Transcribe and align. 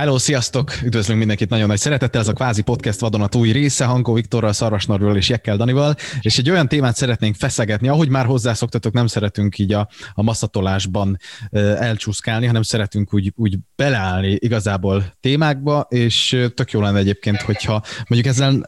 Hello, 0.00 0.18
sziasztok! 0.18 0.72
Üdvözlünk 0.84 1.18
mindenkit 1.18 1.48
nagyon 1.48 1.66
nagy 1.66 1.78
szeretettel. 1.78 2.20
Ez 2.20 2.28
a 2.28 2.32
kvázi 2.32 2.62
podcast 2.62 3.00
vadonatúj 3.00 3.50
része 3.50 3.84
Hankó 3.84 4.12
Viktorral, 4.12 4.52
Szarvas 4.52 4.86
Norbival 4.86 5.16
és 5.16 5.28
Jekkel 5.28 5.56
Danival, 5.56 5.94
és 6.20 6.38
egy 6.38 6.50
olyan 6.50 6.68
témát 6.68 6.96
szeretnénk 6.96 7.34
feszegetni, 7.34 7.88
ahogy 7.88 8.08
már 8.08 8.26
hozzászoktatok, 8.26 8.92
nem 8.92 9.06
szeretünk 9.06 9.58
így 9.58 9.72
a, 9.72 9.88
a 10.12 10.22
masszatolásban 10.22 11.18
elcsúszkálni, 11.50 12.46
hanem 12.46 12.62
szeretünk 12.62 13.14
úgy, 13.14 13.32
úgy 13.36 13.58
beleállni 13.76 14.36
igazából 14.38 15.16
témákba, 15.20 15.86
és 15.88 16.48
tök 16.54 16.70
jó 16.70 16.80
lenne 16.80 16.98
egyébként, 16.98 17.40
hogyha 17.40 17.82
mondjuk 18.08 18.34
ezzel 18.34 18.66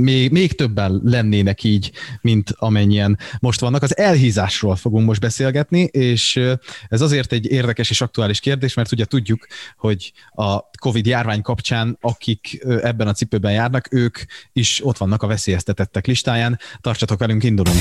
még, 0.00 0.30
még 0.30 0.54
többen 0.54 1.00
lennének 1.04 1.64
így, 1.64 1.92
mint 2.20 2.54
amennyien 2.56 3.18
most 3.40 3.60
vannak. 3.60 3.82
Az 3.82 3.96
elhízásról 3.96 4.76
fogunk 4.76 5.06
most 5.06 5.20
beszélgetni, 5.20 5.82
és 5.82 6.40
ez 6.88 7.00
azért 7.00 7.32
egy 7.32 7.50
érdekes 7.50 7.90
és 7.90 8.00
aktuális 8.00 8.40
kérdés, 8.40 8.74
mert 8.74 8.92
ugye 8.92 9.04
tudjuk, 9.04 9.46
hogy 9.76 10.12
a 10.30 10.63
COVID 10.78 11.06
járvány 11.06 11.42
kapcsán, 11.42 11.96
akik 12.00 12.64
ebben 12.82 13.08
a 13.08 13.12
cipőben 13.12 13.52
járnak, 13.52 13.92
ők 13.92 14.18
is 14.52 14.80
ott 14.84 14.98
vannak 14.98 15.22
a 15.22 15.26
veszélyeztetettek 15.26 16.06
listáján. 16.06 16.58
Tartsatok 16.80 17.18
velünk, 17.18 17.42
indulunk! 17.42 17.78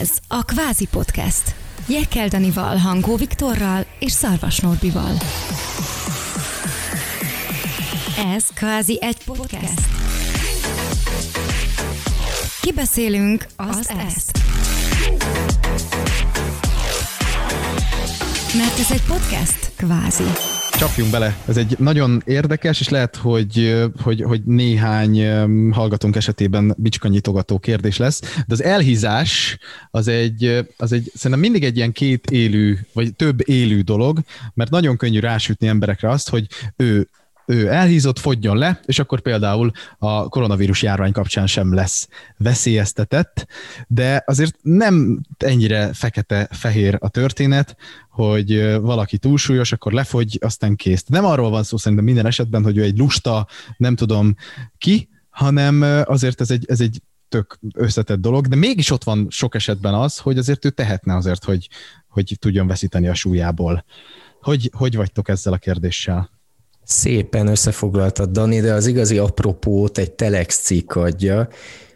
Ez 0.00 0.10
a 0.28 0.42
Kvázi 0.42 0.86
Podcast. 0.90 1.54
Jekkel 1.88 2.28
Danival, 2.28 2.76
Hangó 2.76 3.16
Viktorral 3.16 3.86
és 3.98 4.12
Szarvas 4.12 4.58
Norbival. 4.58 5.16
Ez 8.34 8.46
kvázi 8.54 8.98
egy 9.00 9.24
podcast. 9.24 9.80
Kibeszélünk 12.60 13.46
azt, 13.56 13.78
azt 13.78 13.90
ezt. 13.90 14.16
ezt. 14.16 14.38
Mert 18.56 18.78
ez 18.78 18.90
egy 18.90 19.02
podcast, 19.02 19.72
kvázi. 19.76 20.22
Csapjunk 20.70 21.10
bele. 21.10 21.36
Ez 21.48 21.56
egy 21.56 21.76
nagyon 21.78 22.22
érdekes, 22.24 22.80
és 22.80 22.88
lehet, 22.88 23.16
hogy, 23.16 23.84
hogy, 24.02 24.22
hogy 24.22 24.42
néhány 24.44 25.28
hallgatónk 25.72 26.16
esetében 26.16 26.74
bicskanyitogató 26.76 27.58
kérdés 27.58 27.96
lesz, 27.96 28.20
de 28.20 28.52
az 28.52 28.62
elhízás 28.62 29.58
az 29.90 30.08
egy, 30.08 30.66
az 30.76 30.92
egy 30.92 31.10
szerintem 31.14 31.40
mindig 31.40 31.64
egy 31.64 31.76
ilyen 31.76 31.92
két 31.92 32.30
élő, 32.30 32.86
vagy 32.92 33.14
több 33.14 33.48
élő 33.48 33.80
dolog, 33.80 34.18
mert 34.54 34.70
nagyon 34.70 34.96
könnyű 34.96 35.18
rásütni 35.18 35.66
emberekre 35.66 36.10
azt, 36.10 36.28
hogy 36.28 36.46
ő 36.76 37.08
ő 37.48 37.68
elhízott, 37.68 38.18
fogjon 38.18 38.56
le, 38.56 38.80
és 38.84 38.98
akkor 38.98 39.20
például 39.20 39.70
a 39.98 40.28
koronavírus 40.28 40.82
járvány 40.82 41.12
kapcsán 41.12 41.46
sem 41.46 41.74
lesz 41.74 42.08
veszélyeztetett, 42.36 43.46
de 43.86 44.22
azért 44.26 44.56
nem 44.62 45.20
ennyire 45.38 45.92
fekete-fehér 45.92 46.96
a 47.00 47.08
történet, 47.08 47.76
hogy 48.10 48.80
valaki 48.80 49.18
túlsúlyos, 49.18 49.72
akkor 49.72 49.92
lefogy, 49.92 50.38
aztán 50.40 50.76
kész. 50.76 51.04
Nem 51.04 51.24
arról 51.24 51.50
van 51.50 51.62
szó 51.62 51.76
szerintem 51.76 52.06
minden 52.06 52.26
esetben, 52.26 52.62
hogy 52.62 52.76
ő 52.76 52.82
egy 52.82 52.98
lusta, 52.98 53.46
nem 53.76 53.96
tudom 53.96 54.34
ki, 54.78 55.08
hanem 55.30 56.02
azért 56.04 56.40
ez 56.40 56.50
egy, 56.50 56.64
ez 56.68 56.80
egy 56.80 57.02
tök 57.28 57.58
összetett 57.74 58.20
dolog, 58.20 58.46
de 58.46 58.56
mégis 58.56 58.90
ott 58.90 59.04
van 59.04 59.26
sok 59.30 59.54
esetben 59.54 59.94
az, 59.94 60.18
hogy 60.18 60.38
azért 60.38 60.64
ő 60.64 60.70
tehetne 60.70 61.16
azért, 61.16 61.44
hogy, 61.44 61.68
hogy 62.08 62.36
tudjon 62.38 62.66
veszíteni 62.66 63.08
a 63.08 63.14
súlyából. 63.14 63.84
Hogy, 64.40 64.70
hogy 64.76 64.96
vagytok 64.96 65.28
ezzel 65.28 65.52
a 65.52 65.58
kérdéssel? 65.58 66.37
Szépen 66.88 67.46
összefoglaltad, 67.46 68.30
Dani, 68.30 68.60
de 68.60 68.72
az 68.72 68.86
igazi 68.86 69.18
apropót 69.18 69.98
egy 69.98 70.12
Telex 70.12 70.58
cikk 70.58 70.94
adja, 70.94 71.48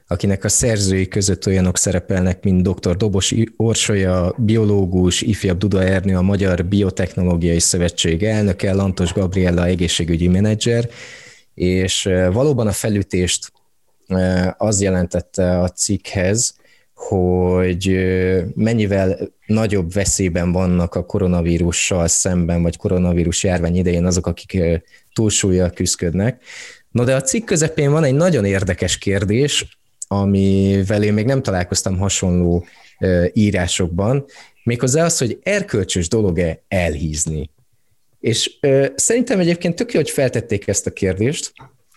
akinek 0.07 0.45
a 0.45 0.49
szerzői 0.49 1.09
között 1.09 1.47
olyanok 1.47 1.79
szerepelnek, 1.79 2.45
mint 2.45 2.69
dr. 2.69 2.97
Dobos 2.97 3.35
Orsolya, 3.57 4.35
biológus, 4.37 5.23
ifjabb 5.23 5.59
Duda 5.59 5.83
Ernő, 5.83 6.17
a 6.17 6.23
Magyar 6.23 6.65
Biotechnológiai 6.65 7.59
Szövetség 7.59 8.23
elnöke, 8.23 8.73
Lantos 8.73 9.13
Gabriella 9.13 9.65
egészségügyi 9.65 10.29
menedzser, 10.29 10.89
és 11.55 12.09
valóban 12.33 12.67
a 12.67 12.73
felütést 12.73 13.53
az 14.57 14.81
jelentette 14.81 15.59
a 15.59 15.69
cikkhez, 15.69 16.55
hogy 17.09 17.97
mennyivel 18.55 19.19
nagyobb 19.47 19.93
veszélyben 19.93 20.53
vannak 20.53 20.95
a 20.95 21.07
koronavírussal 21.07 22.09
szemben, 22.09 22.63
vagy 22.63 22.77
koronavírus 22.77 23.45
járvány 23.45 23.77
idején 23.77 24.05
azok, 24.05 24.27
akik 24.27 24.63
túlsúlyjal 25.13 25.71
küzdködnek. 25.71 26.43
No 26.91 27.05
de 27.05 27.15
a 27.15 27.21
cikk 27.21 27.47
közepén 27.47 27.91
van 27.91 28.05
egy 28.05 28.15
nagyon 28.15 28.45
érdekes 28.45 28.99
kérdés, 28.99 29.79
amivel 30.09 31.03
én 31.03 31.13
még 31.13 31.25
nem 31.25 31.43
találkoztam 31.43 31.99
hasonló 31.99 32.67
írásokban, 33.33 34.25
méghozzá 34.65 35.05
az, 35.05 35.19
hogy 35.19 35.39
erkölcsös 35.43 36.09
dolog-e 36.09 36.63
elhízni. 36.69 37.51
És 38.21 38.51
ö, 38.61 38.87
szerintem 38.95 39.39
egyébként 39.39 39.75
tök 39.75 39.93
jó, 39.93 40.01
hogy 40.01 40.11
feltették 40.11 40.69
ezt 40.69 40.87
a 40.87 40.91
kérdést, 40.91 41.53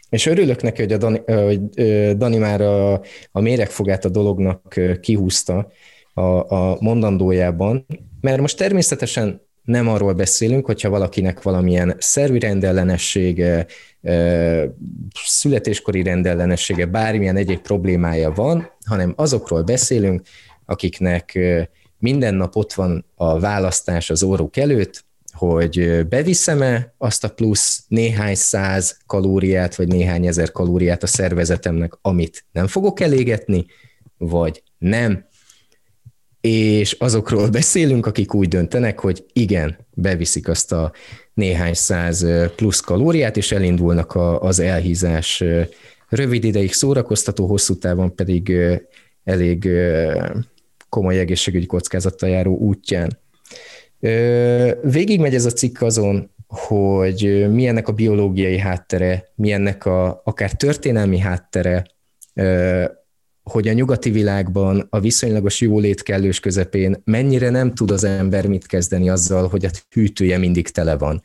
és 0.10 0.26
örülök 0.26 0.62
neki, 0.62 0.82
hogy, 0.82 0.92
a 0.92 0.98
Dani, 0.98 1.22
hogy 1.26 1.70
Dani 2.18 2.38
már 2.38 2.62
a, 2.62 2.94
a 3.32 3.40
méregfogát 3.40 4.06
a 4.06 4.10
dolognak 4.10 4.80
kihúzta 5.02 5.72
a, 6.14 6.22
a 6.56 6.78
mondandójában, 6.80 7.86
mert 8.22 8.40
most 8.40 8.58
természetesen 8.58 9.42
nem 9.64 9.88
arról 9.88 10.14
beszélünk, 10.14 10.66
hogyha 10.66 10.90
valakinek 10.90 11.42
valamilyen 11.42 11.96
szervi 12.00 12.40
rendellenessége, 12.40 13.66
születéskori 15.26 16.04
rendellenessége, 16.04 16.86
bármilyen 16.86 17.36
egyéb 17.36 17.60
problémája 17.60 18.32
van, 18.32 18.72
hanem 18.86 19.14
azokról 19.16 19.62
beszélünk, 19.62 20.22
akiknek 20.66 21.40
minden 21.98 22.36
nap 22.36 22.56
ott 22.56 22.74
van 22.74 23.06
a 23.16 23.40
választás 23.40 24.10
az 24.10 24.24
óruk 24.24 24.58
előtt, 24.58 25.06
hogy 25.36 26.08
beviszem-e 26.08 26.94
azt 26.98 27.24
a 27.24 27.30
plusz 27.30 27.84
néhány 27.88 28.36
száz 28.36 28.98
kalóriát, 29.06 29.76
vagy 29.76 29.88
néhány 29.88 30.28
ezer 30.28 30.52
kalóriát 30.52 31.04
a 31.04 31.08
szervezetemnek, 31.08 31.94
amit 32.02 32.46
nem 32.52 32.68
fogok 32.68 33.00
elégetni, 33.00 33.66
vagy 34.18 34.64
nem. 34.78 35.26
És 36.42 36.92
azokról 36.92 37.50
beszélünk, 37.60 38.06
akik 38.06 38.34
úgy 38.34 38.48
döntenek, 38.48 39.00
hogy 39.00 39.26
igen, 39.34 39.78
beviszik 39.94 40.48
azt 40.48 40.72
a 40.72 40.92
néhány 41.34 41.74
száz 41.74 42.26
plusz 42.56 42.80
kalóriát, 42.80 43.38
és 43.38 43.52
elindulnak 43.52 44.16
az 44.40 44.60
elhízás 44.60 45.44
rövid 46.10 46.44
ideig 46.44 46.74
szórakoztató, 46.74 47.48
hosszú 47.48 47.78
távon 47.78 48.16
pedig 48.16 48.54
elég 49.24 49.70
komoly 50.90 51.20
egészségügyi 51.20 51.66
kockázattal 51.66 52.30
járó 52.30 52.58
útján. 52.58 53.20
Végigmegy 54.82 55.36
ez 55.36 55.46
a 55.46 55.52
cikk 55.52 55.82
azon, 55.82 56.32
hogy 56.48 57.48
milyennek 57.52 57.88
a 57.88 57.92
biológiai 57.92 58.58
háttere, 58.58 59.32
milyennek 59.36 59.86
a 59.86 60.22
akár 60.24 60.52
történelmi 60.52 61.20
háttere, 61.20 61.86
hogy 63.44 63.68
a 63.68 63.74
nyugati 63.74 64.10
világban 64.10 64.88
a 64.90 65.00
viszonylagos 65.00 65.62
jólét 65.62 66.04
kellős 66.04 66.40
közepén 66.40 67.02
mennyire 67.04 67.50
nem 67.50 67.74
tud 67.74 67.92
az 67.92 68.04
ember 68.04 68.48
mit 68.48 68.66
kezdeni 68.66 69.10
azzal, 69.10 69.48
hogy 69.48 69.66
a 69.66 69.70
hűtője 69.90 70.38
mindig 70.38 70.70
tele 70.70 70.98
van. 70.98 71.24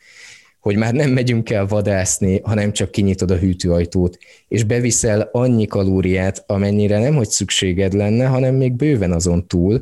Hogy 0.60 0.76
már 0.76 0.94
nem 0.94 1.10
megyünk 1.10 1.50
el 1.50 1.66
vadászni, 1.66 2.40
hanem 2.42 2.72
csak 2.72 2.90
kinyitod 2.90 3.30
a 3.30 3.36
hűtőajtót, 3.36 4.18
és 4.48 4.64
beviszel 4.64 5.28
annyi 5.32 5.66
kalóriát, 5.66 6.44
amennyire 6.46 6.98
nem, 6.98 7.14
hogy 7.14 7.28
szükséged 7.28 7.92
lenne, 7.92 8.26
hanem 8.26 8.54
még 8.54 8.72
bőven 8.72 9.12
azon 9.12 9.46
túl, 9.46 9.80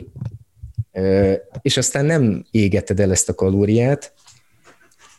és 1.63 1.77
aztán 1.77 2.05
nem 2.05 2.45
égeted 2.51 3.01
el 3.01 3.11
ezt 3.11 3.29
a 3.29 3.35
kalóriát, 3.35 4.13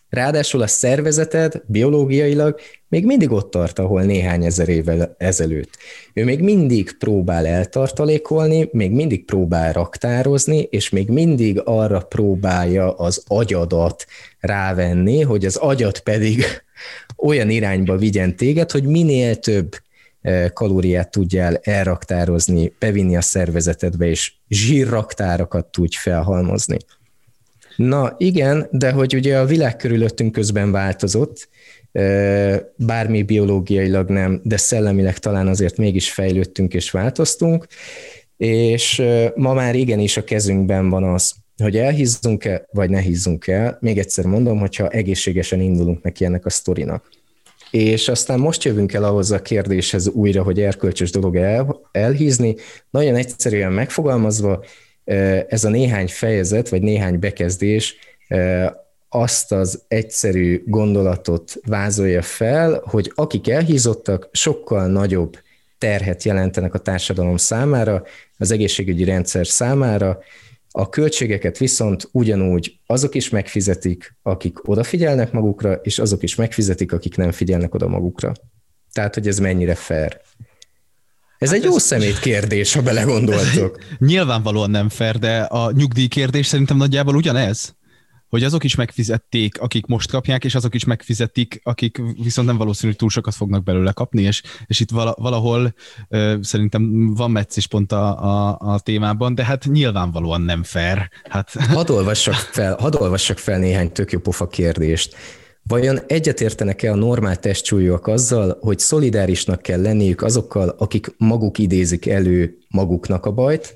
ráadásul 0.10 0.62
a 0.62 0.68
szervezeted 0.68 1.62
biológiailag 1.66 2.60
még 2.88 3.06
mindig 3.06 3.32
ott 3.32 3.52
tart, 3.52 3.80
ahol 3.80 4.02
néhány 4.02 4.46
ezer 4.46 4.70
évvel 4.70 5.16
ezelőtt. 5.18 5.78
Ő 6.14 6.24
még 6.24 6.42
mindig 6.42 6.98
próbál 6.98 7.48
eltartalékolni, 7.48 8.70
még 8.72 8.92
mindig 8.92 9.26
próbál 9.26 9.74
raktározni, 9.74 10.68
és 10.70 10.90
még 10.90 11.10
mindig 11.10 11.62
arra 11.64 12.00
próbálja 12.00 12.94
az 12.94 13.24
agyadat 13.28 14.06
rávenni, 14.40 15.22
hogy 15.22 15.46
az 15.46 15.56
agyat 15.56 16.00
pedig 16.00 16.44
olyan 17.28 17.50
irányba 17.50 17.98
vigyen 17.98 18.36
téged, 18.36 18.72
hogy 18.72 18.84
minél 18.84 19.36
több 19.36 19.76
kalóriát 20.54 21.12
tudjál 21.12 21.60
elraktározni, 21.62 22.74
bevinni 22.80 23.18
a 23.18 23.22
szervezetedbe, 23.22 24.06
és 24.06 24.34
zsírraktárakat 24.50 25.66
tudj 25.66 25.96
felhalmozni. 26.00 26.78
Na 27.76 28.16
igen, 28.18 28.68
de 28.72 28.92
hogy 28.92 29.16
ugye 29.16 29.40
a 29.40 29.46
világ 29.46 29.76
körülöttünk 29.76 30.32
közben 30.32 30.72
változott, 30.72 31.50
bármi 32.76 33.24
biológiailag 33.24 34.10
nem, 34.10 34.42
de 34.44 34.58
szellemileg 34.58 35.18
talán 35.18 35.48
azért 35.48 35.78
mégis 35.78 36.12
fejlődtünk 36.12 36.74
és 36.74 36.92
változtunk, 36.92 37.68
és 38.38 39.02
ma 39.36 39.54
már 39.54 39.76
igenis 39.76 40.18
a 40.18 40.24
kezünkben 40.24 40.90
van 40.90 41.04
az, 41.04 41.34
hogy 41.58 41.78
elhízzunk-e, 41.78 42.66
vagy 42.72 42.90
ne 42.90 43.00
hízzunk 43.00 43.48
el. 43.48 43.78
Még 43.82 43.98
egyszer 43.98 44.26
mondom, 44.26 44.60
hogyha 44.60 44.90
egészségesen 44.90 45.62
indulunk 45.62 46.02
neki 46.02 46.26
ennek 46.26 46.46
a 46.46 46.50
sztorinak. 46.50 47.10
És 47.72 48.08
aztán 48.08 48.40
most 48.40 48.64
jövünk 48.64 48.94
el 48.94 49.04
ahhoz 49.04 49.32
a 49.32 49.42
kérdéshez 49.42 50.08
újra, 50.08 50.44
hogy 50.44 50.62
erkölcsös 50.62 51.12
dolog 51.12 51.36
el, 51.36 51.80
elhízni. 51.92 52.56
Nagyon 52.90 53.16
egyszerűen 53.16 53.72
megfogalmazva, 53.72 54.64
ez 55.48 55.64
a 55.64 55.70
néhány 55.70 56.08
fejezet, 56.08 56.70
vagy 56.70 56.82
néhány 56.82 57.20
bekezdés 57.20 57.96
azt 59.10 59.52
az 59.52 59.84
egyszerű 59.88 60.64
gondolatot 60.66 61.56
vázolja 61.66 62.22
fel, 62.22 62.82
hogy 62.86 63.12
akik 63.16 63.50
elhízottak, 63.50 64.30
sokkal 64.32 64.88
nagyobb 64.88 65.38
terhet 65.78 66.24
jelentenek 66.24 66.74
a 66.74 66.80
társadalom 66.80 67.38
számára, 67.38 68.04
az 68.38 68.52
egészségügyi 68.52 69.04
rendszer 69.04 69.48
számára, 69.48 70.20
a 70.72 70.90
költségeket 70.90 71.58
viszont 71.58 72.10
ugyanúgy 72.12 72.80
azok 72.86 73.16
is 73.16 73.30
megfizetik, 73.30 74.16
akik 74.22 74.68
odafigyelnek 74.68 75.32
magukra, 75.32 75.74
és 75.74 76.00
azok 76.00 76.24
is 76.24 76.36
megfizetik, 76.36 76.92
akik 76.92 77.18
nem 77.18 77.32
figyelnek 77.32 77.74
oda 77.74 77.88
magukra. 77.88 78.34
Tehát, 78.92 79.14
hogy 79.14 79.28
ez 79.28 79.40
mennyire 79.40 79.76
fair. 79.76 80.22
Ez 81.38 81.48
hát 81.48 81.58
egy 81.58 81.66
ez... 81.66 81.72
jó 81.72 81.78
szemét 81.78 82.20
kérdés, 82.20 82.74
ha 82.74 82.82
belegondoltok. 82.82 83.80
Nyilvánvalóan 83.98 84.70
nem 84.70 84.90
fair, 84.90 85.18
de 85.18 85.42
a 85.42 85.72
nyugdíj 85.72 86.08
kérdés 86.08 86.48
szerintem 86.48 86.78
nagyjából 86.78 87.16
ugyanez 87.16 87.78
hogy 88.30 88.44
azok 88.44 88.64
is 88.64 88.76
megfizették, 88.76 89.60
akik 89.60 89.86
most 89.86 90.12
kapják, 90.12 90.44
és 90.44 90.56
azok 90.56 90.76
is 90.76 90.84
megfizetik, 90.84 91.60
akik 91.64 92.02
viszont 92.24 92.48
nem 92.48 92.58
valószínű, 92.58 92.92
hogy 92.92 93.00
túl 93.00 93.10
sokat 93.10 93.34
fognak 93.34 93.64
belőle 93.64 93.92
kapni, 93.92 94.22
és, 94.22 94.42
és 94.66 94.80
itt 94.80 94.90
valahol 95.16 95.74
uh, 96.10 96.42
szerintem 96.42 97.14
van 97.14 97.46
is 97.56 97.68
pont 97.68 97.92
a, 97.92 98.24
a, 98.24 98.58
a 98.60 98.80
témában, 98.80 99.36
de 99.36 99.44
hát 99.44 99.66
nyilvánvalóan 99.66 100.42
nem 100.42 100.64
fair. 100.64 101.10
Hát... 101.30 101.52
Hadd 101.80 101.92
olvassak 101.92 102.34
fel, 102.34 102.76
hadd 102.80 102.96
olvassak 102.96 103.38
fel 103.38 103.60
néhány 103.60 103.92
tök 103.92 104.12
jó 104.12 104.20
pofa 104.20 104.48
kérdést. 104.48 105.16
Vajon 105.64 106.00
egyetértenek-e 106.08 106.92
a 106.92 106.96
normál 106.96 107.40
testsúlyúak 107.40 108.08
azzal, 108.08 108.58
hogy 108.62 108.80
szolidárisnak 108.80 109.62
kell 109.62 109.82
lenniük 109.82 110.22
azokkal, 110.22 110.70
akik 110.70 111.14
maguk 111.18 111.58
idézik 111.58 112.08
elő 112.08 112.58
maguknak 112.70 113.26
a 113.26 113.32
bajt, 113.32 113.74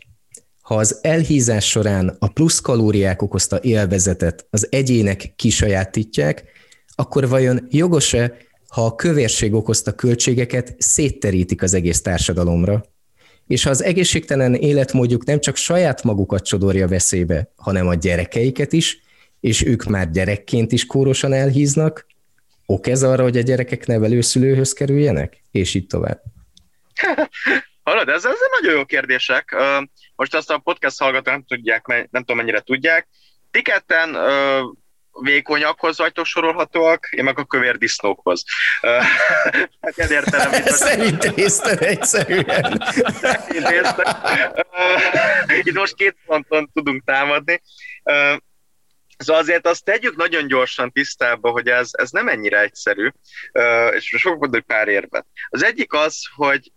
ha 0.74 0.80
az 0.80 1.00
elhízás 1.02 1.70
során 1.70 2.16
a 2.20 2.28
plusz 2.28 2.60
kalóriák 2.60 3.22
okozta 3.22 3.60
élvezetet 3.62 4.48
az 4.50 4.68
egyének 4.72 5.34
kisajátítják, 5.36 6.44
akkor 6.96 7.28
vajon 7.28 7.68
jogos-e, 7.70 8.38
ha 8.68 8.86
a 8.86 8.96
kövérség 8.96 9.54
okozta 9.54 9.92
költségeket 9.92 10.76
szétterítik 10.78 11.62
az 11.62 11.74
egész 11.74 12.02
társadalomra? 12.02 12.86
És 13.48 13.64
ha 13.64 13.70
az 13.70 13.84
egészségtelen 13.84 14.54
életmódjuk 14.54 15.26
nem 15.26 15.40
csak 15.40 15.56
saját 15.56 16.04
magukat 16.04 16.46
csodorja 16.46 16.88
veszélybe, 16.88 17.52
hanem 17.56 17.88
a 17.88 17.96
gyerekeiket 17.96 18.74
is, 18.74 19.02
és 19.40 19.66
ők 19.66 19.84
már 19.84 20.12
gyerekként 20.12 20.72
is 20.72 20.86
kórosan 20.86 21.34
elhíznak, 21.34 22.06
ok 22.66 22.88
ez 22.88 23.04
arra, 23.04 23.24
hogy 23.24 23.38
a 23.38 23.42
gyerekek 23.42 23.86
nevelőszülőhöz 23.86 24.74
kerüljenek? 24.74 25.44
És 25.52 25.74
így 25.74 25.88
tovább. 25.88 26.22
Hallod, 27.84 28.10
ez, 28.10 28.26
ez 28.26 28.38
nagyon 28.60 28.78
jó 28.78 28.86
kérdések. 28.86 29.56
Most 30.16 30.36
azt 30.36 30.52
a 30.52 30.58
podcast 30.58 31.00
hallgatók 31.00 31.34
nem 31.34 31.44
tudják, 31.44 31.88
nem 31.88 32.08
tudom 32.12 32.38
mennyire 32.38 32.60
tudják. 32.60 33.08
Ti 33.52 33.62
ketten 33.62 34.18
vékonyakhoz 35.22 35.98
vagytok 35.98 36.26
sorolhatóak, 36.26 37.08
én 37.12 37.24
meg 37.24 37.40
a 37.40 37.46
kövér 37.46 37.78
disznókhoz. 37.78 38.44
hát 39.82 39.98
ilyen 39.98 40.12
értelem, 40.12 40.64
Szerintem 40.88 41.34
észtem 41.36 41.78
egyszerűen. 41.80 42.84
Itt 45.64 45.74
most 45.74 45.96
két 45.96 46.16
ponton 46.26 46.70
tudunk 46.74 47.04
támadni. 47.04 47.62
Szóval 49.18 49.42
azért 49.42 49.68
azt 49.68 49.84
tegyük 49.84 50.16
nagyon 50.16 50.48
gyorsan 50.48 50.92
tisztába, 50.92 51.50
hogy 51.50 51.68
ez, 51.68 51.90
ez 51.92 52.10
nem 52.10 52.28
ennyire 52.28 52.62
egyszerű, 52.62 53.10
és 53.92 54.12
most 54.12 54.24
fogok 54.24 54.40
mondani 54.40 54.64
pár 54.64 54.88
érvet. 54.88 55.26
Az 55.50 55.64
egyik 55.64 55.94
az, 55.94 56.22
hogy 56.36 56.72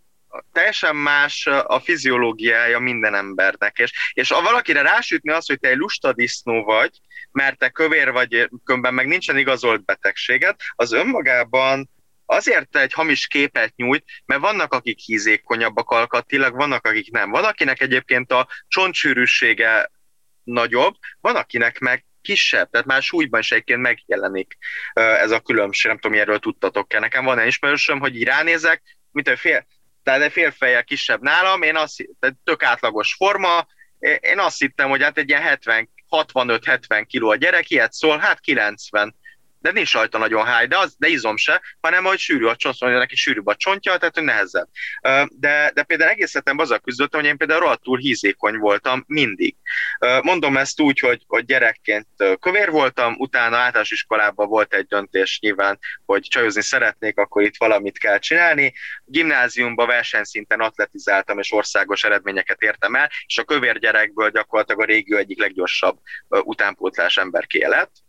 teljesen 0.52 0.96
más 0.96 1.46
a 1.46 1.80
fiziológiája 1.80 2.78
minden 2.78 3.14
embernek, 3.14 3.78
és, 3.78 4.10
és 4.12 4.30
ha 4.30 4.42
valakire 4.42 4.82
rásütni 4.82 5.30
az, 5.30 5.46
hogy 5.46 5.60
te 5.60 5.68
egy 5.68 5.76
lusta 5.76 6.12
disznó 6.12 6.64
vagy, 6.64 6.90
mert 7.30 7.58
te 7.58 7.68
kövér 7.68 8.12
vagy, 8.12 8.48
kömben 8.64 8.94
meg 8.94 9.06
nincsen 9.06 9.38
igazolt 9.38 9.84
betegséged, 9.84 10.56
az 10.74 10.92
önmagában 10.92 11.90
azért 12.26 12.76
egy 12.76 12.92
hamis 12.92 13.26
képet 13.26 13.76
nyújt, 13.76 14.04
mert 14.24 14.40
vannak, 14.40 14.72
akik 14.72 14.98
hízékonyabbak 14.98 15.90
alkatilag, 15.90 16.54
vannak, 16.54 16.86
akik 16.86 17.10
nem. 17.10 17.30
Van, 17.30 17.44
akinek 17.44 17.80
egyébként 17.80 18.32
a 18.32 18.48
csontsűrűsége 18.68 19.90
nagyobb, 20.42 20.94
van, 21.20 21.36
akinek 21.36 21.78
meg 21.78 22.04
kisebb, 22.22 22.70
tehát 22.70 22.86
már 22.86 23.02
súlyban 23.02 23.40
is 23.40 23.52
egyébként 23.52 23.80
megjelenik 23.80 24.56
ez 24.94 25.30
a 25.30 25.40
különbség, 25.40 25.90
nem 25.90 26.00
tudom, 26.00 26.18
erről 26.18 26.38
tudtatok-e. 26.38 26.98
Nekem 26.98 27.24
van 27.24 27.38
egy 27.38 27.46
ismerősöm, 27.46 28.00
hogy 28.00 28.16
így 28.16 28.24
ránézek, 28.24 28.82
mint 29.10 29.38
fél, 29.38 29.66
tehát 30.06 30.22
egy 30.22 30.32
fél 30.32 30.50
fejjel 30.50 30.84
kisebb 30.84 31.22
nálam, 31.22 31.62
én 31.62 31.76
azt, 31.76 32.04
tehát 32.20 32.36
tök 32.44 32.62
átlagos 32.62 33.14
forma, 33.14 33.66
én 34.20 34.38
azt 34.38 34.58
hittem, 34.58 34.88
hogy 34.88 35.02
hát 35.02 35.18
egy 35.18 35.28
ilyen 35.28 35.42
70, 35.42 35.90
65-70 36.10 37.04
kiló 37.08 37.28
a 37.28 37.36
gyerek, 37.36 37.70
ilyet 37.70 37.92
szól, 37.92 38.18
hát 38.18 38.40
90 38.40 39.14
de 39.66 39.72
nincs 39.72 39.92
rajta 39.92 40.18
nagyon 40.18 40.44
háj, 40.44 40.66
de, 40.66 40.78
az, 40.78 40.96
de 40.98 41.08
izom 41.08 41.36
se, 41.36 41.62
hanem 41.80 42.04
hogy 42.04 42.18
sűrű 42.18 42.44
a 42.44 42.56
csont, 42.56 42.80
mondja 42.80 42.98
neki 42.98 43.16
sűrűbb 43.16 43.46
a 43.46 43.54
csontja, 43.54 43.96
tehát 43.96 44.14
hogy 44.14 44.24
nehezebb. 44.24 44.68
De, 45.28 45.70
de 45.74 45.82
például 45.82 46.10
egész 46.10 46.34
hetem 46.34 46.58
azzal 46.58 46.78
küzdöttem, 46.78 47.20
hogy 47.20 47.28
én 47.28 47.36
például 47.36 47.60
rohadtul 47.60 47.98
hízékony 47.98 48.56
voltam 48.56 49.04
mindig. 49.06 49.56
Mondom 50.22 50.56
ezt 50.56 50.80
úgy, 50.80 50.98
hogy, 50.98 51.22
hogy 51.26 51.44
gyerekként 51.44 52.06
kövér 52.40 52.70
voltam, 52.70 53.14
utána 53.18 53.56
általános 53.56 53.90
iskolában 53.90 54.48
volt 54.48 54.74
egy 54.74 54.86
döntés 54.86 55.38
nyilván, 55.40 55.78
hogy 56.04 56.22
csajozni 56.22 56.62
szeretnék, 56.62 57.18
akkor 57.18 57.42
itt 57.42 57.56
valamit 57.58 57.98
kell 57.98 58.18
csinálni. 58.18 58.72
Gimnáziumban 59.04 59.86
versenyszinten 59.86 60.60
atletizáltam, 60.60 61.38
és 61.38 61.52
országos 61.52 62.04
eredményeket 62.04 62.60
értem 62.60 62.94
el, 62.94 63.10
és 63.26 63.38
a 63.38 63.44
kövér 63.44 63.78
gyerekből 63.78 64.30
gyakorlatilag 64.30 64.80
a 64.80 64.84
régió 64.84 65.16
egyik 65.16 65.38
leggyorsabb 65.38 65.98
utánpótlás 66.28 67.16
emberké 67.16 67.64
lett 67.64 68.04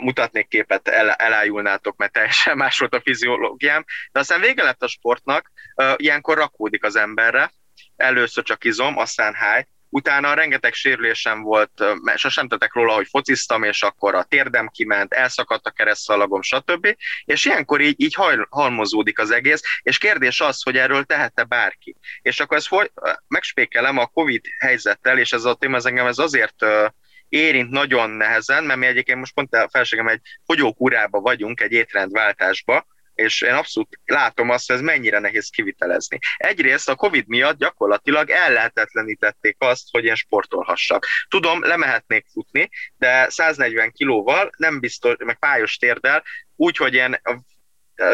mutatnék 0.00 0.48
képet, 0.48 0.88
el, 0.88 1.10
elájulnátok, 1.10 1.96
mert 1.96 2.12
teljesen 2.12 2.56
más 2.56 2.78
volt 2.78 2.94
a 2.94 3.00
fiziológiám, 3.00 3.84
de 4.12 4.20
aztán 4.20 4.40
vége 4.40 4.62
lett 4.62 4.82
a 4.82 4.88
sportnak, 4.88 5.50
ilyenkor 5.96 6.36
rakódik 6.36 6.84
az 6.84 6.96
emberre, 6.96 7.50
először 7.96 8.44
csak 8.44 8.64
izom, 8.64 8.98
aztán 8.98 9.34
háj, 9.34 9.66
utána 9.90 10.34
rengeteg 10.34 10.72
sérülésem 10.74 11.42
volt, 11.42 11.84
mert 12.02 12.18
sosem 12.18 12.48
tettek 12.48 12.74
róla, 12.74 12.94
hogy 12.94 13.06
fociztam, 13.10 13.62
és 13.62 13.82
akkor 13.82 14.14
a 14.14 14.22
térdem 14.22 14.68
kiment, 14.68 15.12
elszakadt 15.12 15.66
a 15.66 15.70
keresztszalagom, 15.70 16.42
stb. 16.42 16.96
És 17.24 17.44
ilyenkor 17.44 17.80
így, 17.80 18.00
így 18.00 18.16
halmozódik 18.48 19.18
az 19.18 19.30
egész, 19.30 19.62
és 19.82 19.98
kérdés 19.98 20.40
az, 20.40 20.62
hogy 20.62 20.76
erről 20.76 21.04
tehette 21.04 21.44
bárki. 21.44 21.96
És 22.22 22.40
akkor 22.40 22.56
ezt 22.56 22.66
foly- 22.66 22.92
megspékelem 23.28 23.98
a 23.98 24.06
Covid 24.06 24.44
helyzettel, 24.58 25.18
és 25.18 25.32
ez 25.32 25.44
a 25.44 25.54
téma 25.54 25.76
ez 25.76 25.84
engem 25.84 26.06
ez 26.06 26.18
azért 26.18 26.64
érint 27.30 27.70
nagyon 27.70 28.10
nehezen, 28.10 28.64
mert 28.64 28.78
mi 28.78 28.86
egyébként 28.86 29.18
most 29.18 29.34
pont 29.34 29.54
a 29.54 29.68
felségem 29.72 30.08
egy 30.08 30.20
fogyókúrába 30.44 31.20
vagyunk, 31.20 31.60
egy 31.60 31.72
étrendváltásba, 31.72 32.86
és 33.14 33.40
én 33.40 33.52
abszolút 33.52 34.00
látom 34.04 34.50
azt, 34.50 34.66
hogy 34.66 34.76
ez 34.76 34.82
mennyire 34.82 35.18
nehéz 35.18 35.48
kivitelezni. 35.48 36.18
Egyrészt 36.36 36.88
a 36.88 36.94
Covid 36.94 37.26
miatt 37.26 37.58
gyakorlatilag 37.58 38.30
ellehetetlenítették 38.30 39.56
azt, 39.58 39.88
hogy 39.90 40.04
én 40.04 40.14
sportolhassak. 40.14 41.06
Tudom, 41.28 41.64
lemehetnék 41.64 42.26
futni, 42.32 42.68
de 42.96 43.30
140 43.30 43.92
kilóval, 43.92 44.50
nem 44.56 44.80
biztos, 44.80 45.14
meg 45.18 45.38
pályos 45.38 45.76
térdel, 45.76 46.22
úgy, 46.56 46.76
hogy 46.76 46.94
én 46.94 47.20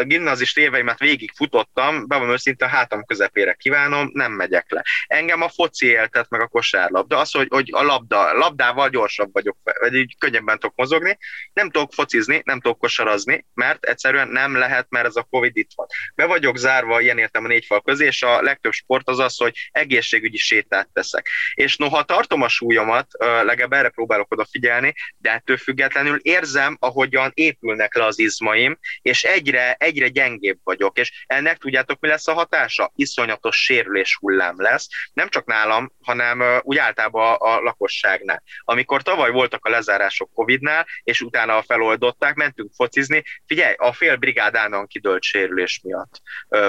gimnazist 0.03 0.57
éveimet 0.57 0.99
végig 0.99 1.31
futottam, 1.35 2.07
bevallom 2.07 2.31
őszintén 2.33 2.67
a 2.67 2.71
hátam 2.71 3.05
közepére 3.05 3.53
kívánom, 3.53 4.09
nem 4.13 4.31
megyek 4.31 4.71
le. 4.71 4.83
Engem 5.07 5.41
a 5.41 5.49
foci 5.49 5.85
éltet 5.85 6.29
meg 6.29 6.41
a 6.41 6.47
kosárlabda, 6.47 7.17
az, 7.17 7.31
hogy, 7.31 7.47
hogy 7.49 7.69
a 7.71 7.83
labda, 7.83 8.33
labdával 8.33 8.89
gyorsabb 8.89 9.33
vagyok, 9.33 9.57
vagy 9.79 9.93
így 9.93 10.17
könnyebben 10.17 10.59
tudok 10.59 10.75
mozogni, 10.75 11.17
nem 11.53 11.69
tudok 11.69 11.93
focizni, 11.93 12.41
nem 12.45 12.59
tudok 12.59 12.79
kosarazni, 12.79 13.45
mert 13.53 13.85
egyszerűen 13.85 14.27
nem 14.27 14.55
lehet, 14.55 14.85
mert 14.89 15.05
ez 15.05 15.15
a 15.15 15.27
Covid 15.29 15.57
itt 15.57 15.71
van. 15.75 15.87
Be 16.15 16.25
vagyok 16.25 16.57
zárva 16.57 17.01
ilyen 17.01 17.17
értem 17.17 17.43
a 17.43 17.47
négy 17.47 17.65
fal 17.65 17.81
közé, 17.81 18.05
és 18.05 18.23
a 18.23 18.41
legtöbb 18.41 18.71
sport 18.71 19.09
az 19.09 19.19
az, 19.19 19.37
hogy 19.37 19.69
egészségügyi 19.71 20.37
sétát 20.37 20.89
teszek. 20.93 21.29
És 21.53 21.77
noha 21.77 22.03
tartom 22.03 22.41
a 22.41 22.47
súlyomat, 22.47 23.07
legalább 23.19 23.73
erre 23.73 23.89
próbálok 23.89 24.31
odafigyelni, 24.31 24.93
de 25.17 25.31
ettől 25.31 25.57
függetlenül 25.57 26.19
érzem, 26.21 26.77
ahogyan 26.79 27.31
épülnek 27.33 27.95
le 27.95 28.05
az 28.05 28.19
izmaim, 28.19 28.79
és 29.01 29.23
egyre 29.23 29.76
egyre 29.77 30.07
gyengébb 30.07 30.59
vagyok, 30.63 30.97
és 30.97 31.25
ennek 31.27 31.57
tudjátok, 31.57 31.99
mi 31.99 32.07
lesz 32.07 32.27
a 32.27 32.33
hatása? 32.33 32.91
Iszonyatos 32.95 33.63
sérülés 33.63 34.15
hullám 34.15 34.61
lesz, 34.61 34.87
nem 35.13 35.29
csak 35.29 35.45
nálam, 35.45 35.91
hanem 36.03 36.43
úgy 36.61 36.77
általában 36.77 37.35
a, 37.35 37.55
a 37.55 37.59
lakosságnál. 37.61 38.43
Amikor 38.59 39.01
tavaly 39.01 39.31
voltak 39.31 39.65
a 39.65 39.69
lezárások 39.69 40.31
Covid-nál, 40.33 40.87
és 41.03 41.21
utána 41.21 41.61
feloldották, 41.61 42.35
mentünk 42.35 42.71
focizni, 42.75 43.23
figyelj, 43.45 43.73
a 43.77 43.93
fél 43.93 44.15
brigádánon 44.15 44.87
kidőlt 44.87 45.23
sérülés 45.23 45.81
miatt. 45.83 46.21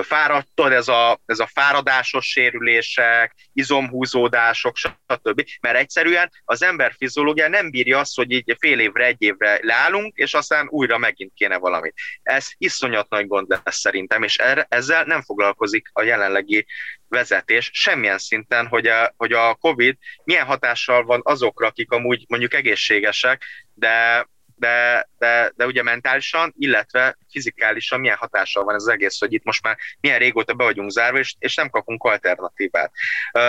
Fáradtad, 0.03 0.73
ez 0.73 0.88
a, 0.88 1.21
ez 1.27 1.38
a 1.38 1.50
fáradásos 1.53 2.27
sérülések, 2.27 3.35
izomhúzódások, 3.53 4.77
stb. 4.77 5.49
Mert 5.61 5.77
egyszerűen 5.77 6.31
az 6.45 6.62
ember 6.62 6.95
fiziológia 6.97 7.49
nem 7.49 7.71
bírja 7.71 7.99
azt, 7.99 8.17
hogy 8.17 8.31
így 8.31 8.57
fél 8.59 8.81
évre, 8.81 9.05
egy 9.05 9.23
évre 9.23 9.59
leállunk, 9.62 10.17
és 10.17 10.35
aztán 10.35 10.67
újra 10.71 10.99
megint 10.99 11.33
kéne 11.35 11.57
valamit. 11.57 11.95
Ez 12.23 12.49
iszonyat 12.59 12.98
iszonyat 12.99 13.11
nagy 13.11 13.26
gond 13.26 13.49
lesz 13.64 13.78
szerintem, 13.78 14.23
és 14.23 14.37
erre, 14.37 14.67
ezzel 14.69 15.05
nem 15.05 15.23
foglalkozik 15.23 15.90
a 15.93 16.02
jelenlegi 16.02 16.67
vezetés 17.09 17.71
semmilyen 17.73 18.19
szinten, 18.19 18.67
hogy 18.67 18.87
a, 18.87 19.14
hogy 19.17 19.33
a 19.33 19.55
COVID 19.55 19.97
milyen 20.25 20.47
hatással 20.47 21.05
van 21.05 21.21
azokra, 21.25 21.67
akik 21.67 21.90
amúgy 21.90 22.25
mondjuk 22.28 22.55
egészségesek, 22.55 23.43
de 23.75 24.26
de, 24.59 25.09
de, 25.19 25.53
de 25.57 25.67
ugye 25.67 25.83
mentálisan, 25.83 26.55
illetve 26.59 27.19
fizikálisan 27.31 28.00
milyen 28.00 28.17
hatással 28.17 28.65
van 28.65 28.75
ez 28.75 28.83
az 28.83 28.88
egész, 28.88 29.19
hogy 29.19 29.33
itt 29.33 29.45
most 29.45 29.62
már 29.62 29.77
milyen 30.00 30.19
régóta 30.19 30.55
be 30.55 30.65
vagyunk 30.65 30.91
zárva, 30.91 31.19
és, 31.19 31.35
és 31.38 31.55
nem 31.55 31.71
kapunk 31.71 32.05
alternatívát. 32.05 32.93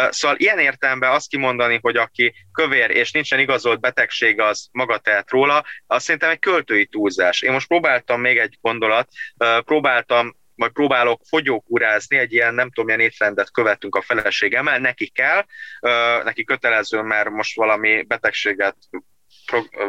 Szóval 0.09 0.37
ilyen 0.37 0.59
értelemben 0.59 1.11
azt 1.11 1.29
kimondani, 1.29 1.79
hogy 1.81 1.97
aki 1.97 2.33
kövér 2.51 2.89
és 2.89 3.11
nincsen 3.11 3.39
igazolt 3.39 3.79
betegség, 3.79 4.39
az 4.39 4.67
maga 4.71 4.97
tehet 4.97 5.29
róla, 5.29 5.65
azt 5.87 6.05
szerintem 6.05 6.29
egy 6.29 6.39
költői 6.39 6.85
túlzás. 6.85 7.41
Én 7.41 7.51
most 7.51 7.67
próbáltam 7.67 8.21
még 8.21 8.37
egy 8.37 8.57
gondolat, 8.61 9.09
próbáltam 9.65 10.37
majd 10.55 10.71
próbálok 10.71 11.21
fogyókúrázni, 11.27 12.17
egy 12.17 12.33
ilyen 12.33 12.53
nem 12.53 12.67
tudom, 12.67 12.85
milyen 12.85 13.11
étrendet 13.11 13.51
követünk 13.51 13.95
a 13.95 14.01
feleségemmel, 14.01 14.79
neki 14.79 15.09
kell, 15.09 15.45
neki 16.23 16.43
kötelező, 16.43 17.01
mert 17.01 17.29
most 17.29 17.55
valami 17.55 18.03
betegséget 18.03 18.75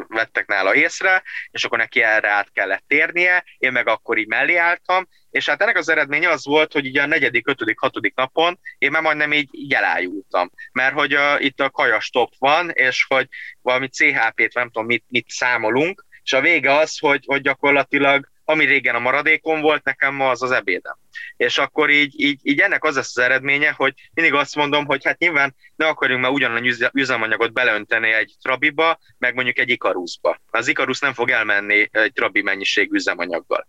vettek 0.09 0.47
nála 0.47 0.75
észre, 0.75 1.23
és 1.51 1.65
akkor 1.65 1.79
neki 1.79 2.03
erre 2.03 2.31
át 2.31 2.51
kellett 2.53 2.85
térnie, 2.87 3.45
én 3.59 3.73
meg 3.73 3.89
akkor 3.89 4.19
így 4.19 4.27
mellé 4.27 4.57
álltam, 4.57 5.09
és 5.31 5.49
hát 5.49 5.63
ennek 5.63 5.77
az 5.77 5.89
eredménye 5.89 6.29
az 6.29 6.45
volt, 6.45 6.73
hogy 6.73 6.85
így 6.85 6.99
a 6.99 7.07
negyedik, 7.07 7.49
ötödik, 7.49 7.79
hatodik 7.79 8.15
napon 8.15 8.59
én 8.79 8.91
már 8.91 9.03
majdnem 9.03 9.33
így, 9.33 9.49
így 9.53 9.75
elájultam, 9.75 10.51
mert 10.73 10.95
hogy 10.95 11.15
uh, 11.15 11.45
itt 11.45 11.61
a 11.61 11.71
kajastop 11.71 12.33
van, 12.39 12.71
és 12.71 13.05
hogy 13.09 13.29
valami 13.63 13.89
CHP-t, 13.89 14.55
nem 14.55 14.71
tudom, 14.71 14.87
mit, 14.87 15.05
mit 15.09 15.29
számolunk, 15.29 16.05
és 16.23 16.33
a 16.33 16.41
vége 16.41 16.73
az, 16.73 16.99
hogy, 16.99 17.25
hogy 17.27 17.41
gyakorlatilag 17.41 18.29
ami 18.51 18.65
régen 18.65 18.95
a 18.95 18.99
maradékon 18.99 19.61
volt, 19.61 19.85
nekem 19.85 20.15
ma 20.15 20.29
az 20.31 20.43
az 20.43 20.51
ebédem. 20.51 20.97
És 21.37 21.59
akkor 21.59 21.91
így, 21.91 22.21
így, 22.21 22.41
így 22.43 22.61
ennek 22.61 22.85
az 22.85 22.95
lesz 22.95 23.17
az 23.17 23.23
eredménye, 23.23 23.71
hogy 23.77 23.95
mindig 24.15 24.35
azt 24.35 24.57
mondom, 24.57 24.85
hogy 24.85 25.05
hát 25.05 25.19
nyilván 25.19 25.55
ne 25.77 25.87
akarjunk 25.87 26.23
már 26.23 26.31
ugyanannyi 26.31 26.73
üzemanyagot 26.93 27.53
beleönteni 27.53 28.13
egy 28.13 28.35
trabiba, 28.43 28.99
meg 29.19 29.35
mondjuk 29.35 29.59
egy 29.59 29.69
ikaruszba. 29.69 30.41
Az 30.51 30.69
ikarusz 30.69 31.01
nem 31.01 31.13
fog 31.13 31.31
elmenni 31.31 31.89
egy 31.91 32.13
trabi 32.13 32.43
mennyiség 32.43 32.93
üzemanyaggal. 32.93 33.67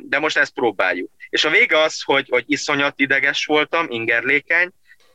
De 0.00 0.18
most 0.18 0.36
ezt 0.36 0.54
próbáljuk. 0.54 1.10
És 1.28 1.44
a 1.44 1.50
vége 1.50 1.78
az, 1.78 2.02
hogy, 2.02 2.28
hogy 2.30 2.44
iszonyat 2.46 3.00
ideges 3.00 3.44
voltam, 3.44 3.86
ingerlékeny, 3.88 4.70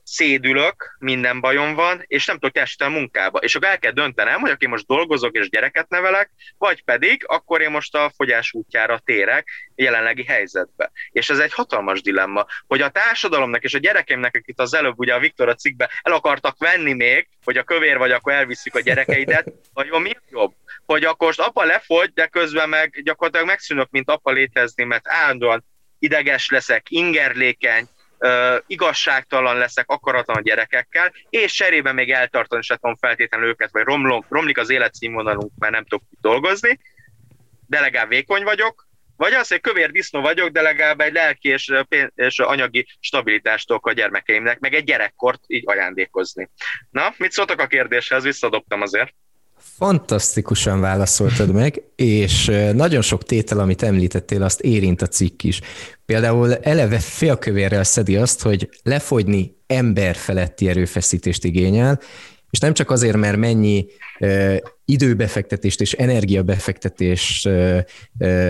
szédülök, 0.08 0.96
minden 1.00 1.40
bajom 1.40 1.74
van, 1.74 2.04
és 2.06 2.26
nem 2.26 2.38
tudok 2.38 2.58
esni 2.58 2.86
a 2.86 2.90
munkába. 2.90 3.40
És 3.40 3.56
akkor 3.56 3.68
el 3.68 3.80
kell 3.80 3.92
döntenem, 3.92 4.40
hogy 4.40 4.50
aki 4.50 4.68
most 4.68 4.86
dolgozok 4.86 5.36
és 5.36 5.50
gyereket 5.50 5.90
nevelek, 5.90 6.32
vagy 6.58 6.84
pedig 6.84 7.24
akkor 7.26 7.62
én 7.62 7.70
most 7.70 7.96
a 7.96 8.12
fogyás 8.16 8.54
útjára 8.54 9.00
térek 9.06 9.72
jelenlegi 9.76 10.24
helyzetbe. 10.24 10.92
És 11.12 11.30
ez 11.30 11.40
egy 11.40 11.54
hatalmas 11.54 12.02
dilemma, 12.02 12.46
hogy 12.68 12.82
a 12.82 12.90
társadalomnak 12.90 13.64
és 13.64 13.74
a 13.74 13.78
gyerekeimnek, 13.78 14.36
akik 14.36 14.60
az 14.60 14.74
előbb 14.74 15.00
ugye 15.00 15.14
a 15.14 15.20
Viktor 15.20 15.50
a 15.50 15.56
cikkbe 15.56 15.90
el 16.02 16.14
akartak 16.14 16.58
venni 16.58 16.94
még, 16.94 17.28
hogy 17.44 17.58
a 17.58 17.64
kövér 17.64 17.98
vagy, 17.98 18.12
akkor 18.12 18.34
elviszük 18.34 18.76
a 18.76 18.80
gyerekeidet, 18.80 19.54
vagy 19.74 19.90
mi 19.90 20.12
jobb? 20.30 20.54
Hogy 20.86 21.04
akkor 21.04 21.28
most 21.28 21.40
apa 21.40 21.64
lefogy, 21.64 22.12
de 22.14 22.28
közben 22.28 22.70
meg 22.70 23.02
gyakorlatilag 23.04 23.48
megszűnök, 23.48 23.90
mint 23.90 24.10
apa 24.10 24.32
létezni, 24.32 24.84
mert 24.84 25.08
állandóan 25.08 25.66
ideges 26.00 26.50
leszek, 26.50 26.86
ingerlékeny, 26.90 27.88
uh, 28.20 28.58
igazságtalan 28.68 29.58
leszek 29.58 29.90
akaratlan 29.90 30.38
a 30.38 30.42
gyerekekkel, 30.42 31.14
és 31.30 31.54
cserébe 31.54 31.92
még 31.92 32.12
eltartani 32.12 32.62
se 32.62 32.76
tudom 32.76 32.96
feltétlenül 32.96 33.48
őket, 33.48 33.72
vagy 33.72 33.84
romlom, 33.84 34.26
romlik 34.30 34.58
az 34.58 34.70
életszínvonalunk, 34.70 35.52
mert 35.58 35.74
nem 35.74 35.86
tudok 35.86 36.08
dolgozni, 36.22 36.80
de 37.68 37.80
legalább 37.80 38.10
vékony 38.10 38.44
vagyok, 38.44 38.88
vagy 39.18 39.34
az, 39.34 39.48
hogy 39.48 39.62
kövér 39.62 39.92
disznó 39.92 40.22
vagyok, 40.22 40.50
de 40.50 40.62
legalább 40.62 41.02
egy 41.02 41.14
lelki 41.14 41.50
és, 41.50 41.72
és 42.16 42.40
anyagi 42.40 42.88
stabilitást 43.00 43.70
a 43.70 43.92
gyermekeimnek, 43.92 44.60
meg 44.60 44.74
egy 44.74 44.84
gyerekkort 44.84 45.42
így 45.48 45.64
ajándékozni. 45.66 46.50
Na, 46.90 47.14
mit 47.18 47.32
szóltak 47.32 47.60
a 47.60 47.68
kérdéshez? 47.68 48.24
Visszadobtam 48.24 48.82
azért. 48.82 49.14
Fantasztikusan 49.76 50.80
válaszoltad 50.80 51.52
meg, 51.52 51.82
és 51.96 52.52
nagyon 52.74 53.02
sok 53.02 53.24
tétel, 53.24 53.60
amit 53.60 53.84
említettél, 53.84 54.44
azt 54.44 54.60
érint 54.60 55.02
a 55.02 55.08
cikk 55.08 55.44
is. 55.44 55.62
Például 56.06 56.56
eleve 56.56 57.00
félkövérrel 57.00 57.84
szedi 57.84 58.16
azt, 58.16 58.42
hogy 58.42 58.70
lefogyni 58.84 59.56
ember 59.68 60.16
feletti 60.16 60.70
erőfeszítést 60.70 61.44
igényel, 61.44 62.00
és 62.58 62.64
nem 62.64 62.74
csak 62.74 62.92
azért, 62.92 63.18
mert 63.18 63.38
mennyi 63.38 63.86
időbefektetést 64.86 65.82
és 65.82 65.94
energiabefektetést 65.94 67.50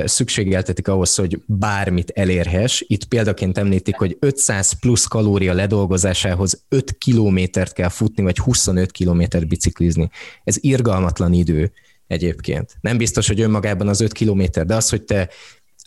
szükségeltetik 0.06 0.88
ahhoz, 0.88 1.16
hogy 1.16 1.40
bármit 1.46 2.12
elérhess. 2.16 2.84
Itt 2.88 3.06
példaként 3.06 3.58
említik, 3.58 3.96
hogy 3.96 4.18
500 4.20 4.80
plusz 4.80 5.06
kalória 5.06 5.54
ledolgozásához 5.54 6.64
5 6.70 6.98
kilométert 6.98 7.74
kell 7.74 7.90
futni, 7.90 8.24
vagy 8.24 8.38
25 8.38 8.92
kilométert 8.92 9.48
biciklizni. 9.48 10.10
Ez 10.44 10.56
irgalmatlan 10.60 11.34
idő 11.34 11.72
egyébként. 12.08 12.78
Nem 12.82 12.98
biztos, 12.98 13.28
hogy 13.28 13.42
önmagában 13.42 13.88
az 13.88 14.02
5 14.02 14.12
kilométer, 14.12 14.66
de 14.66 14.76
az, 14.76 14.90
hogy 14.90 15.04
te 15.04 15.30